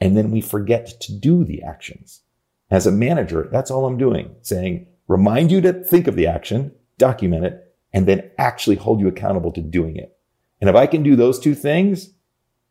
[0.00, 2.22] and then we forget to do the actions.
[2.70, 6.72] As a manager, that's all I'm doing, saying, remind you to think of the action,
[6.98, 10.16] document it, and then actually hold you accountable to doing it.
[10.60, 12.10] And if I can do those two things,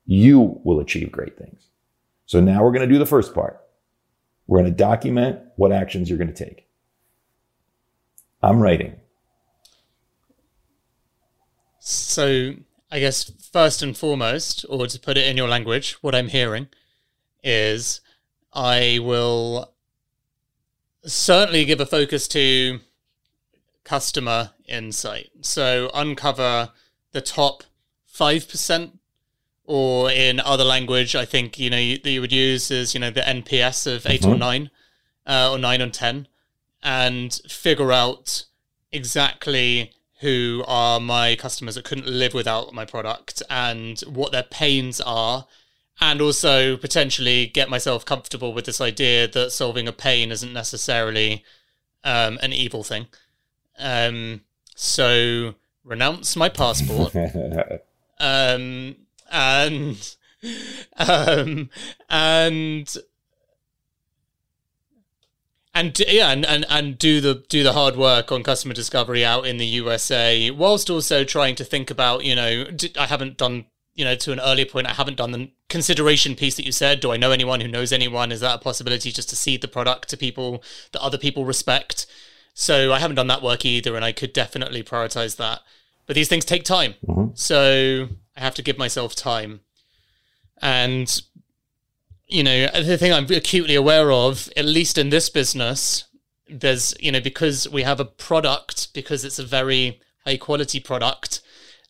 [0.06, 1.68] you will achieve great things.
[2.26, 3.62] So now we're going to do the first part.
[4.48, 6.68] We're going to document what actions you're going to take.
[8.42, 8.96] I'm writing.
[11.80, 12.54] So
[12.92, 16.68] I guess first and foremost, or to put it in your language, what I'm hearing
[17.44, 18.02] is
[18.54, 19.75] I will
[21.06, 22.80] certainly give a focus to
[23.84, 25.30] customer insight.
[25.42, 26.72] So uncover
[27.12, 27.64] the top
[28.14, 28.92] 5%
[29.66, 33.00] or in other language, I think, you know, you, that you would use is, you
[33.00, 34.32] know, the NPS of 8 mm-hmm.
[34.34, 34.72] or 9
[35.28, 36.28] uh, or 9 on 10
[36.84, 38.46] and figure out
[38.92, 39.92] exactly
[40.22, 45.46] who are my customers that couldn't live without my product and what their pains are
[46.02, 51.44] and also potentially get myself comfortable with this idea that solving a pain isn't necessarily
[52.04, 53.08] um, an evil thing.
[53.80, 54.42] Um,
[54.76, 57.16] so renounce my passport,
[58.20, 58.96] um,
[59.32, 60.16] and
[60.98, 61.70] um,
[62.10, 62.98] and
[65.74, 69.46] and yeah, and, and and do the do the hard work on customer discovery out
[69.46, 72.66] in the USA, whilst also trying to think about you know
[72.98, 73.66] I haven't done
[73.96, 77.00] you know, to an earlier point, I haven't done the consideration piece that you said.
[77.00, 78.32] Do I know anyone who knows anyone?
[78.32, 82.06] Is that a possibility just to seed the product to people that other people respect?
[82.54, 85.62] So I haven't done that work either, and I could definitely prioritize that.
[86.08, 86.96] But these things take time.
[87.08, 87.32] Mm-hmm.
[87.36, 89.62] So I have to give myself time.
[90.62, 91.22] And,
[92.28, 96.06] you know, the thing I'm acutely aware of, at least in this business,
[96.50, 101.42] there's, you know, because we have a product, because it's a very high quality product,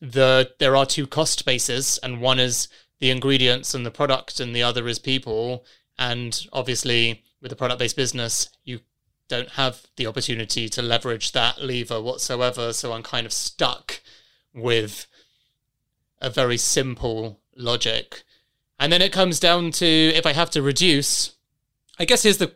[0.02, 2.68] the there are two cost bases, and one is
[3.00, 5.66] the ingredients and the product, and the other is people.
[5.98, 8.82] And obviously, with a product based business, you
[9.28, 12.74] don't have the opportunity to leverage that lever whatsoever.
[12.74, 14.02] So I'm kind of stuck
[14.54, 15.08] with
[16.22, 18.24] a very simple logic.
[18.80, 21.36] And then it comes down to if I have to reduce,
[21.98, 22.54] I guess here's the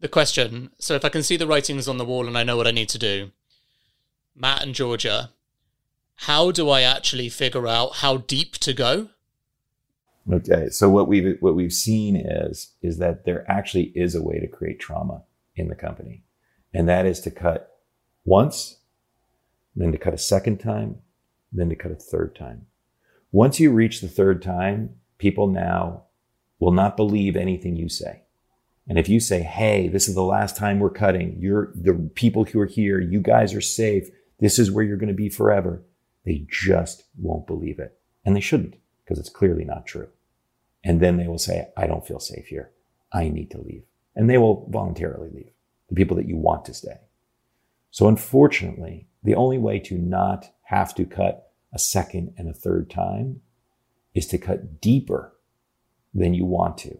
[0.00, 0.70] the question.
[0.78, 2.70] So if I can see the writings on the wall and I know what I
[2.70, 3.30] need to do,
[4.34, 5.30] Matt and Georgia,
[6.20, 9.10] how do I actually figure out how deep to go?
[10.32, 14.40] Okay, so what we've what we've seen is is that there actually is a way
[14.40, 15.22] to create trauma
[15.54, 16.24] in the company,
[16.74, 17.78] and that is to cut
[18.24, 18.78] once,
[19.76, 20.96] then to cut a second time,
[21.52, 22.66] then to cut a third time.
[23.30, 26.02] Once you reach the third time, people now
[26.58, 28.22] will not believe anything you say.
[28.88, 31.36] And if you say, "Hey, this is the last time we're cutting.
[31.38, 32.98] You're the people who are here.
[32.98, 34.10] You guys are safe.
[34.40, 35.84] This is where you're going to be forever."
[36.26, 37.98] They just won't believe it.
[38.24, 40.08] And they shouldn't because it's clearly not true.
[40.84, 42.72] And then they will say, I don't feel safe here.
[43.12, 43.84] I need to leave.
[44.14, 45.50] And they will voluntarily leave
[45.88, 46.98] the people that you want to stay.
[47.90, 52.90] So unfortunately, the only way to not have to cut a second and a third
[52.90, 53.40] time
[54.14, 55.32] is to cut deeper
[56.12, 56.98] than you want to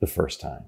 [0.00, 0.64] the first time.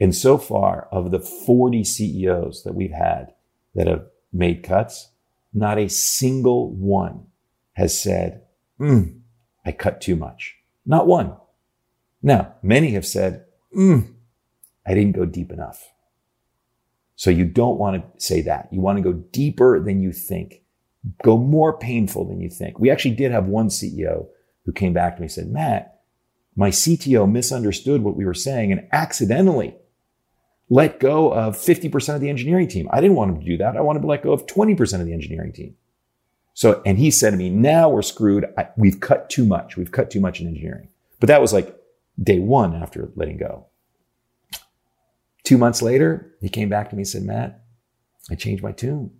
[0.00, 3.34] And so far of the 40 CEOs that we've had
[3.74, 5.10] that have made cuts,
[5.52, 7.26] not a single one
[7.74, 8.42] has said,
[8.78, 9.20] mm,
[9.64, 10.56] I cut too much.
[10.86, 11.36] Not one.
[12.22, 13.44] Now, many have said,
[13.76, 14.12] mm,
[14.86, 15.88] I didn't go deep enough.
[17.16, 18.68] So you don't want to say that.
[18.72, 20.62] You want to go deeper than you think,
[21.22, 22.78] go more painful than you think.
[22.78, 24.26] We actually did have one CEO
[24.64, 26.00] who came back to me and said, Matt,
[26.56, 29.76] my CTO misunderstood what we were saying and accidentally
[30.70, 32.88] let go of 50% of the engineering team.
[32.92, 33.76] I didn't want him to do that.
[33.76, 35.74] I wanted to let go of 20% of the engineering team.
[36.54, 38.46] So, and he said to me, now we're screwed.
[38.56, 39.76] I, we've cut too much.
[39.76, 40.88] We've cut too much in engineering.
[41.18, 41.76] But that was like
[42.22, 43.66] day one after letting go.
[45.42, 47.64] Two months later, he came back to me and said, Matt,
[48.30, 49.10] I changed my tune.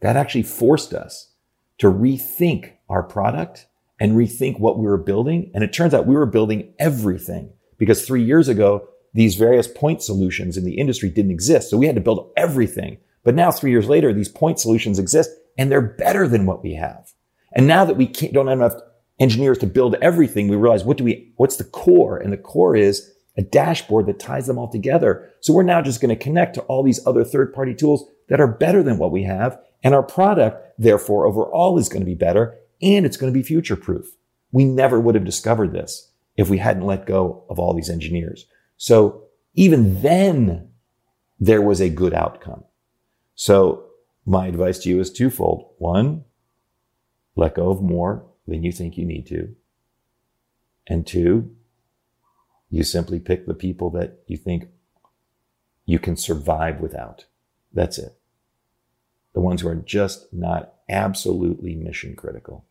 [0.00, 1.32] That actually forced us
[1.78, 3.66] to rethink our product
[3.98, 5.50] and rethink what we were building.
[5.54, 10.02] And it turns out we were building everything because three years ago, these various point
[10.02, 11.70] solutions in the industry didn't exist.
[11.70, 12.98] So we had to build everything.
[13.22, 16.74] But now three years later, these point solutions exist and they're better than what we
[16.74, 17.12] have.
[17.54, 18.74] And now that we don't have enough
[19.20, 22.18] engineers to build everything, we realize what do we, what's the core?
[22.18, 25.30] And the core is a dashboard that ties them all together.
[25.40, 28.40] So we're now just going to connect to all these other third party tools that
[28.40, 29.58] are better than what we have.
[29.82, 33.44] And our product, therefore, overall is going to be better and it's going to be
[33.44, 34.06] future proof.
[34.50, 38.46] We never would have discovered this if we hadn't let go of all these engineers.
[38.76, 40.70] So even then,
[41.40, 42.64] there was a good outcome.
[43.34, 43.86] So
[44.24, 45.70] my advice to you is twofold.
[45.78, 46.24] One,
[47.36, 49.54] let go of more than you think you need to.
[50.86, 51.54] And two,
[52.70, 54.68] you simply pick the people that you think
[55.86, 57.26] you can survive without.
[57.72, 58.16] That's it.
[59.34, 62.64] The ones who are just not absolutely mission critical.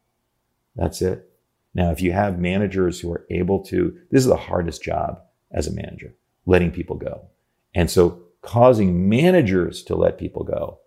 [0.76, 1.30] That's it.
[1.74, 5.22] Now, if you have managers who are able to, this is the hardest job
[5.54, 7.28] as a manager, letting people go.
[7.74, 10.80] And so causing managers to let people go,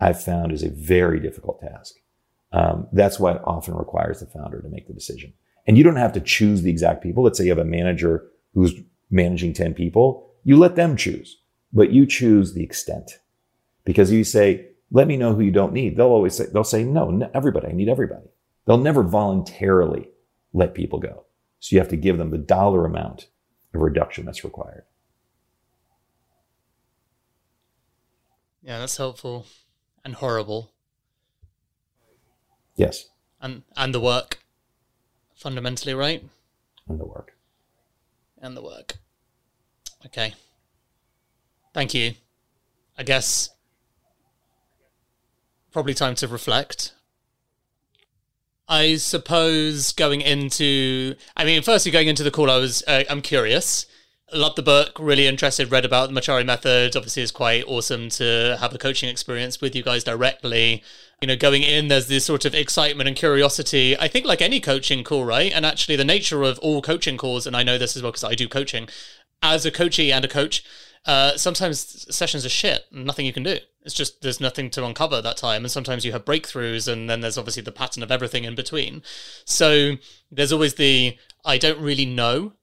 [0.00, 1.94] I've found is a very difficult task.
[2.52, 5.32] Um, that's what often requires the founder to make the decision.
[5.66, 7.24] And you don't have to choose the exact people.
[7.24, 8.74] Let's say you have a manager who's
[9.10, 10.30] managing 10 people.
[10.44, 11.40] You let them choose,
[11.72, 13.18] but you choose the extent
[13.84, 15.96] because you say, let me know who you don't need.
[15.96, 17.68] They'll always say, they'll say, no, everybody.
[17.68, 18.26] I need everybody.
[18.66, 20.10] They'll never voluntarily
[20.52, 21.24] let people go.
[21.60, 23.28] So you have to give them the dollar amount
[23.74, 24.84] of reduction that's required.
[28.62, 29.46] Yeah, that's helpful
[30.04, 30.70] and horrible.
[32.76, 33.08] Yes.
[33.40, 34.38] And and the work.
[35.34, 36.24] Fundamentally, right?
[36.88, 37.36] And the work.
[38.40, 38.94] And the work.
[40.06, 40.34] Okay.
[41.72, 42.14] Thank you.
[42.96, 43.50] I guess
[45.72, 46.94] probably time to reflect
[48.68, 53.20] I suppose going into, I mean, firstly going into the call, I was, uh, I'm
[53.20, 53.86] curious.
[54.32, 56.96] Loved the book, really interested, read about the Mochary method.
[56.96, 60.82] Obviously, it's quite awesome to have a coaching experience with you guys directly.
[61.20, 63.96] You know, going in, there's this sort of excitement and curiosity.
[63.98, 65.52] I think, like any coaching call, right?
[65.52, 68.24] And actually, the nature of all coaching calls, and I know this as well because
[68.24, 68.88] I do coaching
[69.42, 70.64] as a coachee and a coach,
[71.06, 73.58] uh, sometimes sessions are shit, nothing you can do.
[73.82, 77.20] It's just there's nothing to uncover that time, and sometimes you have breakthroughs, and then
[77.20, 79.02] there's obviously the pattern of everything in between.
[79.44, 79.96] So
[80.30, 82.54] there's always the I don't really know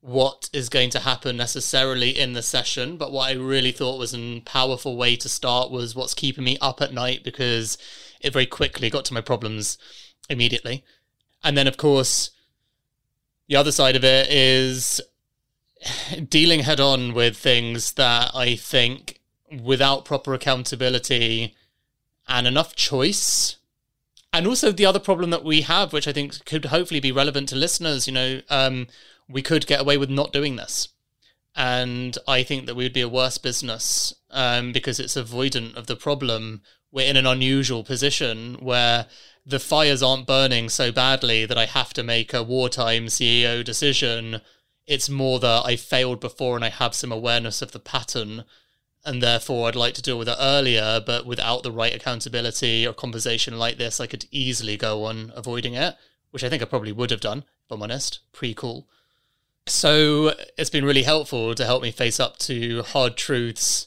[0.00, 4.14] what is going to happen necessarily in the session, but what I really thought was
[4.14, 7.76] a powerful way to start was what's keeping me up at night because
[8.20, 9.78] it very quickly got to my problems
[10.28, 10.84] immediately.
[11.42, 12.30] And then, of course,
[13.48, 15.00] the other side of it is
[16.28, 19.20] dealing head on with things that I think
[19.62, 21.54] without proper accountability
[22.28, 23.56] and enough choice
[24.32, 27.48] and also the other problem that we have which i think could hopefully be relevant
[27.48, 28.88] to listeners you know um,
[29.28, 30.88] we could get away with not doing this.
[31.54, 35.86] And i think that we would be a worse business um, because it's avoidant of
[35.86, 36.62] the problem.
[36.92, 39.06] We're in an unusual position where
[39.44, 44.40] the fires aren't burning so badly that i have to make a wartime ceo decision
[44.86, 48.44] it's more that I failed before and I have some awareness of the pattern
[49.04, 52.92] and therefore I'd like to deal with it earlier, but without the right accountability or
[52.92, 55.96] conversation like this, I could easily go on avoiding it,
[56.32, 58.88] which I think I probably would have done, if I'm honest, pre cool.
[59.66, 63.86] So it's been really helpful to help me face up to hard truths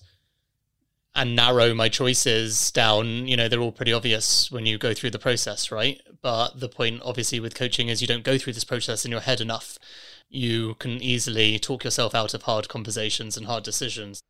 [1.16, 3.28] and narrow my choices down.
[3.28, 6.02] You know, they're all pretty obvious when you go through the process, right?
[6.22, 9.22] But the point, obviously, with coaching is you don't go through this process in your
[9.22, 9.78] head enough
[10.30, 14.22] you can easily talk yourself out of hard conversations and hard decisions.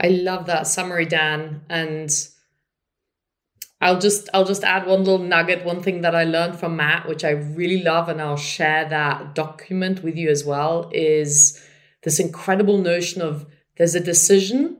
[0.00, 1.62] I love that summary, Dan.
[1.68, 2.10] And
[3.80, 7.08] I'll just I'll just add one little nugget, one thing that I learned from Matt,
[7.08, 11.60] which I really love, and I'll share that document with you as well, is
[12.02, 14.78] this incredible notion of there's a decision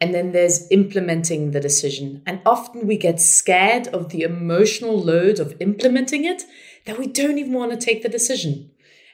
[0.00, 2.22] and then there's implementing the decision.
[2.26, 6.44] And often we get scared of the emotional load of implementing it
[6.86, 8.70] that we don't even want to take the decision.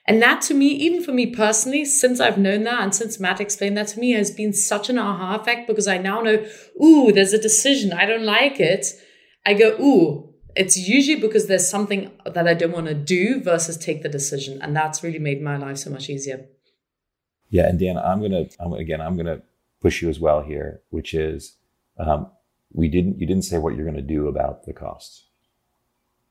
[0.07, 3.40] And that to me, even for me personally, since I've known that and since Matt
[3.40, 6.46] explained that to me, has been such an aha effect because I now know,
[6.82, 7.92] ooh, there's a decision.
[7.92, 8.86] I don't like it.
[9.46, 13.78] I go, ooh, it's usually because there's something that I don't want to do versus
[13.78, 14.61] take the decision.
[14.61, 16.46] And that's really made my life so much easier.
[17.48, 17.66] Yeah.
[17.68, 19.42] And Dan, I'm going to, again, I'm going to
[19.80, 21.57] push you as well here, which is,
[21.98, 22.30] um,
[22.72, 25.28] we didn't, you didn't say what you're going to do about the costs.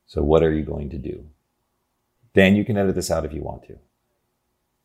[0.05, 1.25] So what are you going to do?
[2.33, 3.77] Dan, you can edit this out if you want to.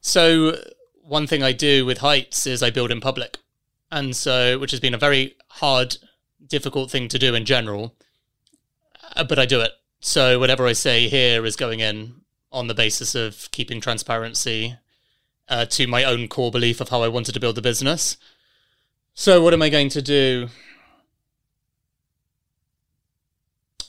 [0.00, 0.58] So,
[1.02, 3.38] one thing I do with heights is I build in public.
[3.90, 5.96] And so, which has been a very hard,
[6.46, 7.94] difficult thing to do in general,
[9.16, 9.72] uh, but I do it.
[10.00, 12.20] So, whatever I say here is going in
[12.52, 14.76] on the basis of keeping transparency
[15.48, 18.18] uh, to my own core belief of how I wanted to build the business.
[19.14, 20.48] So, what am I going to do?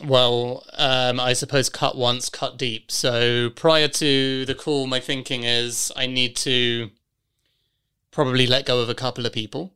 [0.04, 2.91] Well, um, I suppose cut once, cut deep.
[2.91, 6.91] So prior to the call, my thinking is I need to
[8.12, 9.74] probably let go of a couple of people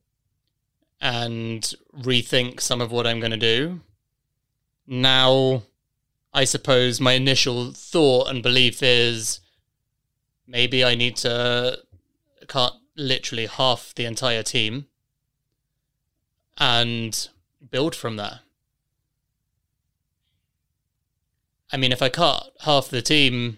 [1.01, 3.81] and rethink some of what I'm going to do.
[4.87, 5.63] Now,
[6.33, 9.41] I suppose my initial thought and belief is
[10.47, 11.79] maybe I need to
[12.47, 14.87] cut literally half the entire team
[16.57, 17.27] and
[17.69, 18.41] build from there.
[21.73, 23.57] I mean, if I cut half the team,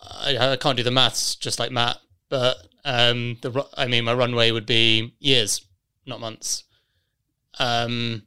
[0.00, 1.98] I, I can't do the maths just like Matt,
[2.28, 5.66] but um, the I mean, my runway would be years,
[6.06, 6.64] not months.
[7.58, 8.22] Um,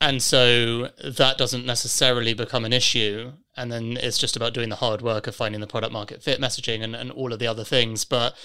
[0.00, 3.32] and so that doesn't necessarily become an issue.
[3.56, 6.40] And then it's just about doing the hard work of finding the product market fit
[6.40, 8.04] messaging and, and all of the other things.
[8.04, 8.36] But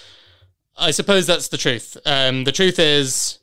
[0.78, 1.98] I suppose that's the truth.
[2.06, 3.40] Um, the truth is,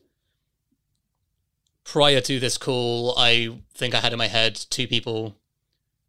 [1.85, 5.37] prior to this call, I think I had in my head two people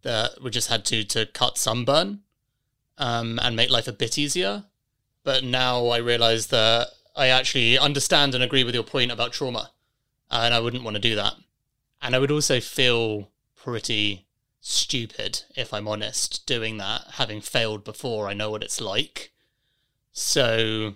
[0.03, 2.21] that we just had to to cut sunburn
[2.97, 4.65] um, and make life a bit easier.
[5.23, 9.71] But now I realize that I actually understand and agree with your point about trauma,
[10.29, 11.35] and I wouldn't want to do that.
[12.01, 14.25] And I would also feel pretty
[14.59, 18.27] stupid, if I'm honest, doing that, having failed before.
[18.27, 19.31] I know what it's like.
[20.11, 20.95] So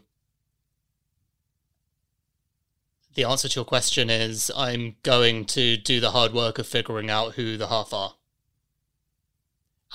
[3.18, 7.10] the answer to your question is I'm going to do the hard work of figuring
[7.10, 8.14] out who the half are.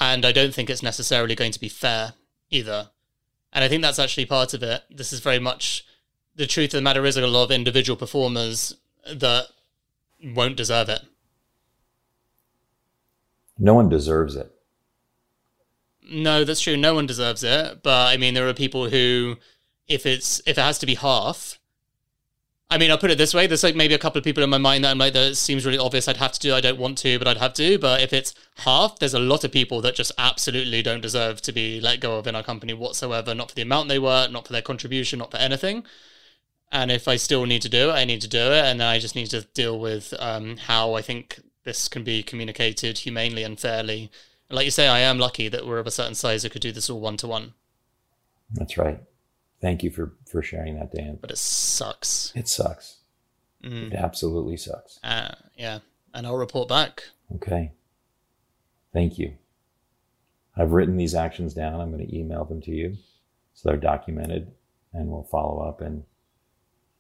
[0.01, 2.15] And I don't think it's necessarily going to be fair
[2.51, 2.91] either.
[3.53, 4.83] And I think that's actually part of it.
[4.91, 5.87] This is very much
[6.35, 8.75] the truth of the matter is a lot of individual performers
[9.07, 9.47] that
[10.25, 11.03] won't deserve it.
[13.57, 14.51] No one deserves it.
[16.11, 16.77] No, that's true.
[16.77, 17.85] No one deserves it.
[17.85, 19.37] But I mean, there are people who,
[19.87, 21.61] if it's if it has to be half,
[22.73, 24.49] I mean, I'll put it this way: there's like maybe a couple of people in
[24.49, 26.09] my mind that I'm like, that seems really obvious.
[26.09, 26.55] I'd have to do.
[26.55, 27.79] I don't want to, but I'd have to.
[27.79, 31.53] But if it's half, there's a lot of people that just absolutely don't deserve to
[31.53, 33.35] be let go of in our company whatsoever.
[33.35, 35.85] Not for the amount they were, not for their contribution, not for anything.
[36.71, 38.89] And if I still need to do it, I need to do it, and then
[38.89, 43.43] I just need to deal with um, how I think this can be communicated humanely
[43.43, 44.11] and fairly.
[44.49, 46.73] Like you say, I am lucky that we're of a certain size that could do
[46.73, 47.53] this all one to one.
[48.51, 48.99] That's right.
[49.63, 51.19] Thank you for for sharing that, Dan.
[51.21, 52.33] But it sucks.
[52.35, 52.99] It sucks.
[53.65, 53.93] Mm.
[53.93, 54.99] It absolutely sucks.
[55.05, 55.79] Uh, yeah,
[56.13, 57.05] and I'll report back.
[57.37, 57.71] Okay.
[58.93, 59.35] Thank you.
[60.57, 61.81] I've written these actions down.
[61.81, 62.97] I'm going to email them to you
[63.55, 64.53] so they're documented,
[64.93, 66.05] and we'll follow up in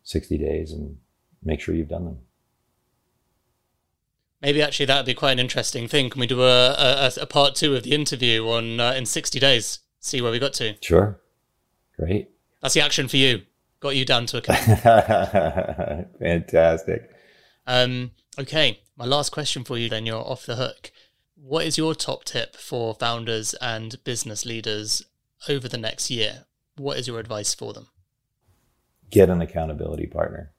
[0.04, 0.98] 60 days and
[1.42, 2.18] make sure you've done them.
[4.40, 6.10] Maybe actually that would be quite an interesting thing.
[6.10, 9.38] Can we do a, a, a part two of the interview on uh, in 60
[9.38, 9.80] days?
[10.00, 10.74] See where we got to.
[10.80, 11.20] Sure.
[11.96, 12.30] Great.
[12.62, 13.42] That's the action for you.
[13.80, 17.10] Got you down to a Fantastic.
[17.66, 18.80] Um, okay.
[18.96, 20.92] My last question for you then, you're off the hook.
[21.34, 25.04] What is your top tip for founders and business leaders
[25.48, 26.44] over the next year?
[26.76, 27.88] What is your advice for them?
[29.10, 30.52] Get an accountability partner.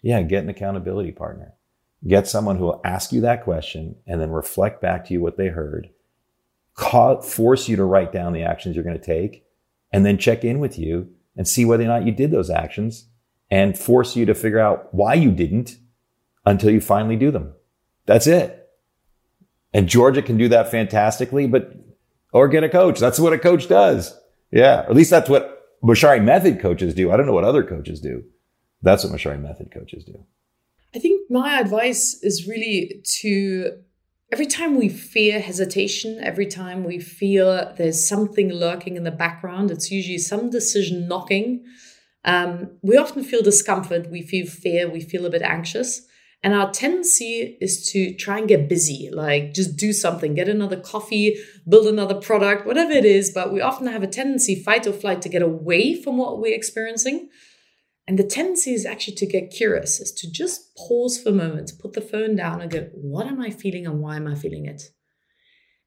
[0.00, 1.56] Yeah, get an accountability partner
[2.06, 5.36] Get someone who will ask you that question and then reflect back to you what
[5.36, 5.90] they heard,
[7.24, 9.44] force you to write down the actions you're going to take,
[9.92, 13.08] and then check in with you and see whether or not you did those actions
[13.50, 15.76] and force you to figure out why you didn't
[16.44, 17.52] until you finally do them.
[18.06, 18.68] That's it.
[19.72, 21.74] And Georgia can do that fantastically, but,
[22.32, 22.98] or get a coach.
[22.98, 24.18] That's what a coach does.
[24.50, 24.84] Yeah.
[24.88, 27.12] At least that's what Mochary method coaches do.
[27.12, 28.24] I don't know what other coaches do.
[28.82, 30.24] That's what Mochary method coaches do.
[30.94, 33.78] I think my advice is really to
[34.32, 39.70] every time we fear hesitation, every time we feel there's something lurking in the background,
[39.70, 41.64] it's usually some decision knocking.
[42.24, 46.02] Um, we often feel discomfort, we feel fear, we feel a bit anxious.
[46.42, 50.76] And our tendency is to try and get busy, like just do something, get another
[50.76, 51.36] coffee,
[51.68, 53.30] build another product, whatever it is.
[53.30, 56.54] But we often have a tendency, fight or flight, to get away from what we're
[56.54, 57.30] experiencing.
[58.08, 61.72] And the tendency is actually to get curious, is to just pause for a moment,
[61.80, 64.66] put the phone down and go, what am I feeling and why am I feeling
[64.66, 64.82] it?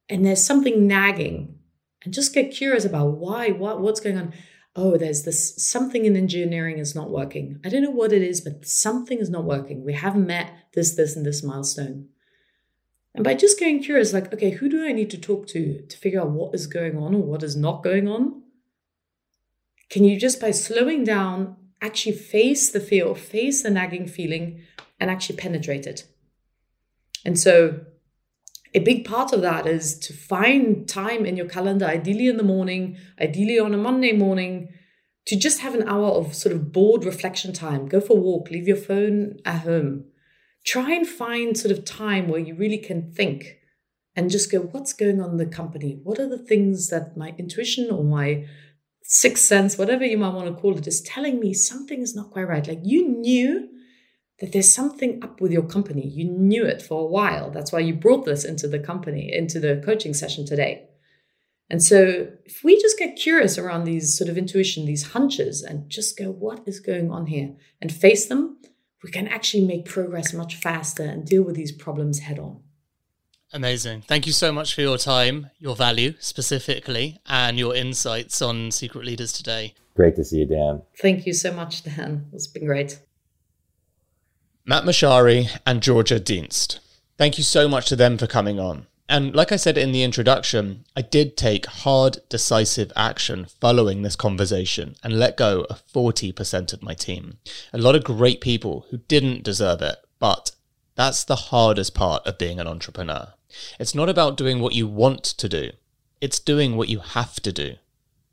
[0.09, 1.55] And there's something nagging
[2.03, 4.33] and just get curious about why, what, what's going on.
[4.75, 7.59] Oh, there's this something in engineering is not working.
[7.65, 9.85] I don't know what it is, but something is not working.
[9.85, 12.09] We haven't met this, this, and this milestone.
[13.15, 15.97] And by just getting curious, like, okay, who do I need to talk to to
[15.97, 18.43] figure out what is going on or what is not going on?
[19.89, 24.61] Can you just by slowing down actually face the fear face the nagging feeling
[24.99, 26.05] and actually penetrate it.
[27.25, 27.81] And so
[28.73, 32.43] a big part of that is to find time in your calendar, ideally in the
[32.43, 34.69] morning, ideally on a Monday morning,
[35.25, 37.87] to just have an hour of sort of bored reflection time.
[37.87, 40.05] Go for a walk, leave your phone at home.
[40.65, 43.57] Try and find sort of time where you really can think
[44.15, 45.99] and just go, what's going on in the company?
[46.03, 48.45] What are the things that my intuition or my
[49.11, 52.29] sixth sense, whatever you might want to call it, is telling me something is not
[52.29, 52.67] quite right.
[52.67, 53.67] Like you knew
[54.39, 56.07] that there's something up with your company.
[56.07, 57.49] You knew it for a while.
[57.49, 60.85] That's why you brought this into the company, into the coaching session today.
[61.71, 65.89] And so, if we just get curious around these sort of intuition, these hunches, and
[65.89, 68.57] just go, what is going on here, and face them,
[69.03, 72.61] we can actually make progress much faster and deal with these problems head on.
[73.51, 74.01] Amazing.
[74.01, 79.05] Thank you so much for your time, your value specifically, and your insights on Secret
[79.05, 79.73] Leaders today.
[79.95, 80.83] Great to see you, Dan.
[80.99, 82.27] Thank you so much, Dan.
[82.31, 82.99] It's been great.
[84.65, 86.79] Matt Mochary and Georgia Dienst.
[87.17, 88.85] Thank you so much to them for coming on.
[89.09, 94.15] And like I said in the introduction, I did take hard, decisive action following this
[94.15, 97.39] conversation and let go of 40% of my team.
[97.73, 100.51] A lot of great people who didn't deserve it, but
[100.93, 103.33] that's the hardest part of being an entrepreneur.
[103.79, 105.71] It's not about doing what you want to do,
[106.21, 107.75] it's doing what you have to do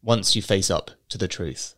[0.02, 1.74] once you face up to the truth.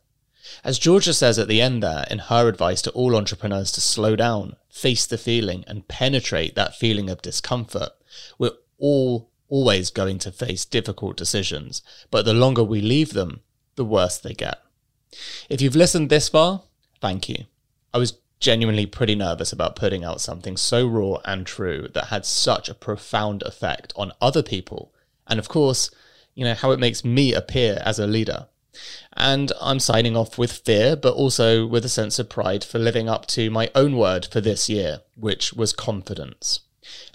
[0.63, 4.15] As Georgia says at the end there in her advice to all entrepreneurs to slow
[4.15, 7.89] down, face the feeling, and penetrate that feeling of discomfort,
[8.37, 13.41] we're all always going to face difficult decisions, but the longer we leave them,
[13.75, 14.59] the worse they get.
[15.49, 16.63] If you've listened this far,
[17.01, 17.45] thank you.
[17.93, 22.25] I was genuinely pretty nervous about putting out something so raw and true that had
[22.25, 24.93] such a profound effect on other people,
[25.27, 25.91] and of course,
[26.35, 28.47] you know, how it makes me appear as a leader.
[29.13, 33.09] And I'm signing off with fear, but also with a sense of pride for living
[33.09, 36.61] up to my own word for this year, which was confidence.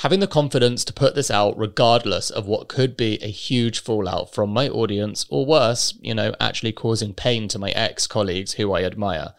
[0.00, 4.32] Having the confidence to put this out regardless of what could be a huge fallout
[4.32, 8.72] from my audience, or worse, you know, actually causing pain to my ex colleagues who
[8.72, 9.34] I admire,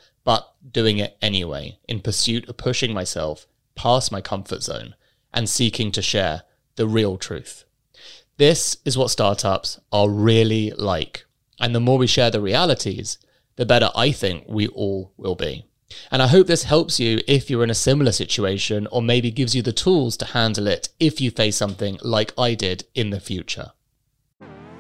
[0.72, 4.96] doing it anyway in pursuit of pushing myself past my comfort zone
[5.34, 6.44] and seeking to share
[6.76, 7.66] the real truth.
[8.38, 11.26] This is what startups are really like.
[11.60, 13.18] And the more we share the realities,
[13.56, 15.66] the better I think we all will be.
[16.12, 19.56] And I hope this helps you if you're in a similar situation or maybe gives
[19.56, 23.20] you the tools to handle it if you face something like I did in the
[23.20, 23.72] future.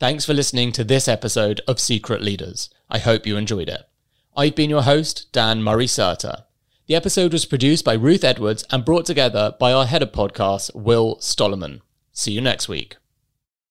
[0.00, 2.70] Thanks for listening to this episode of Secret Leaders.
[2.88, 3.82] I hope you enjoyed it.
[4.34, 6.44] I've been your host, Dan Murray Serter.
[6.86, 10.74] The episode was produced by Ruth Edwards and brought together by our head of podcasts,
[10.74, 11.82] Will Stollerman.
[12.14, 12.96] See you next week.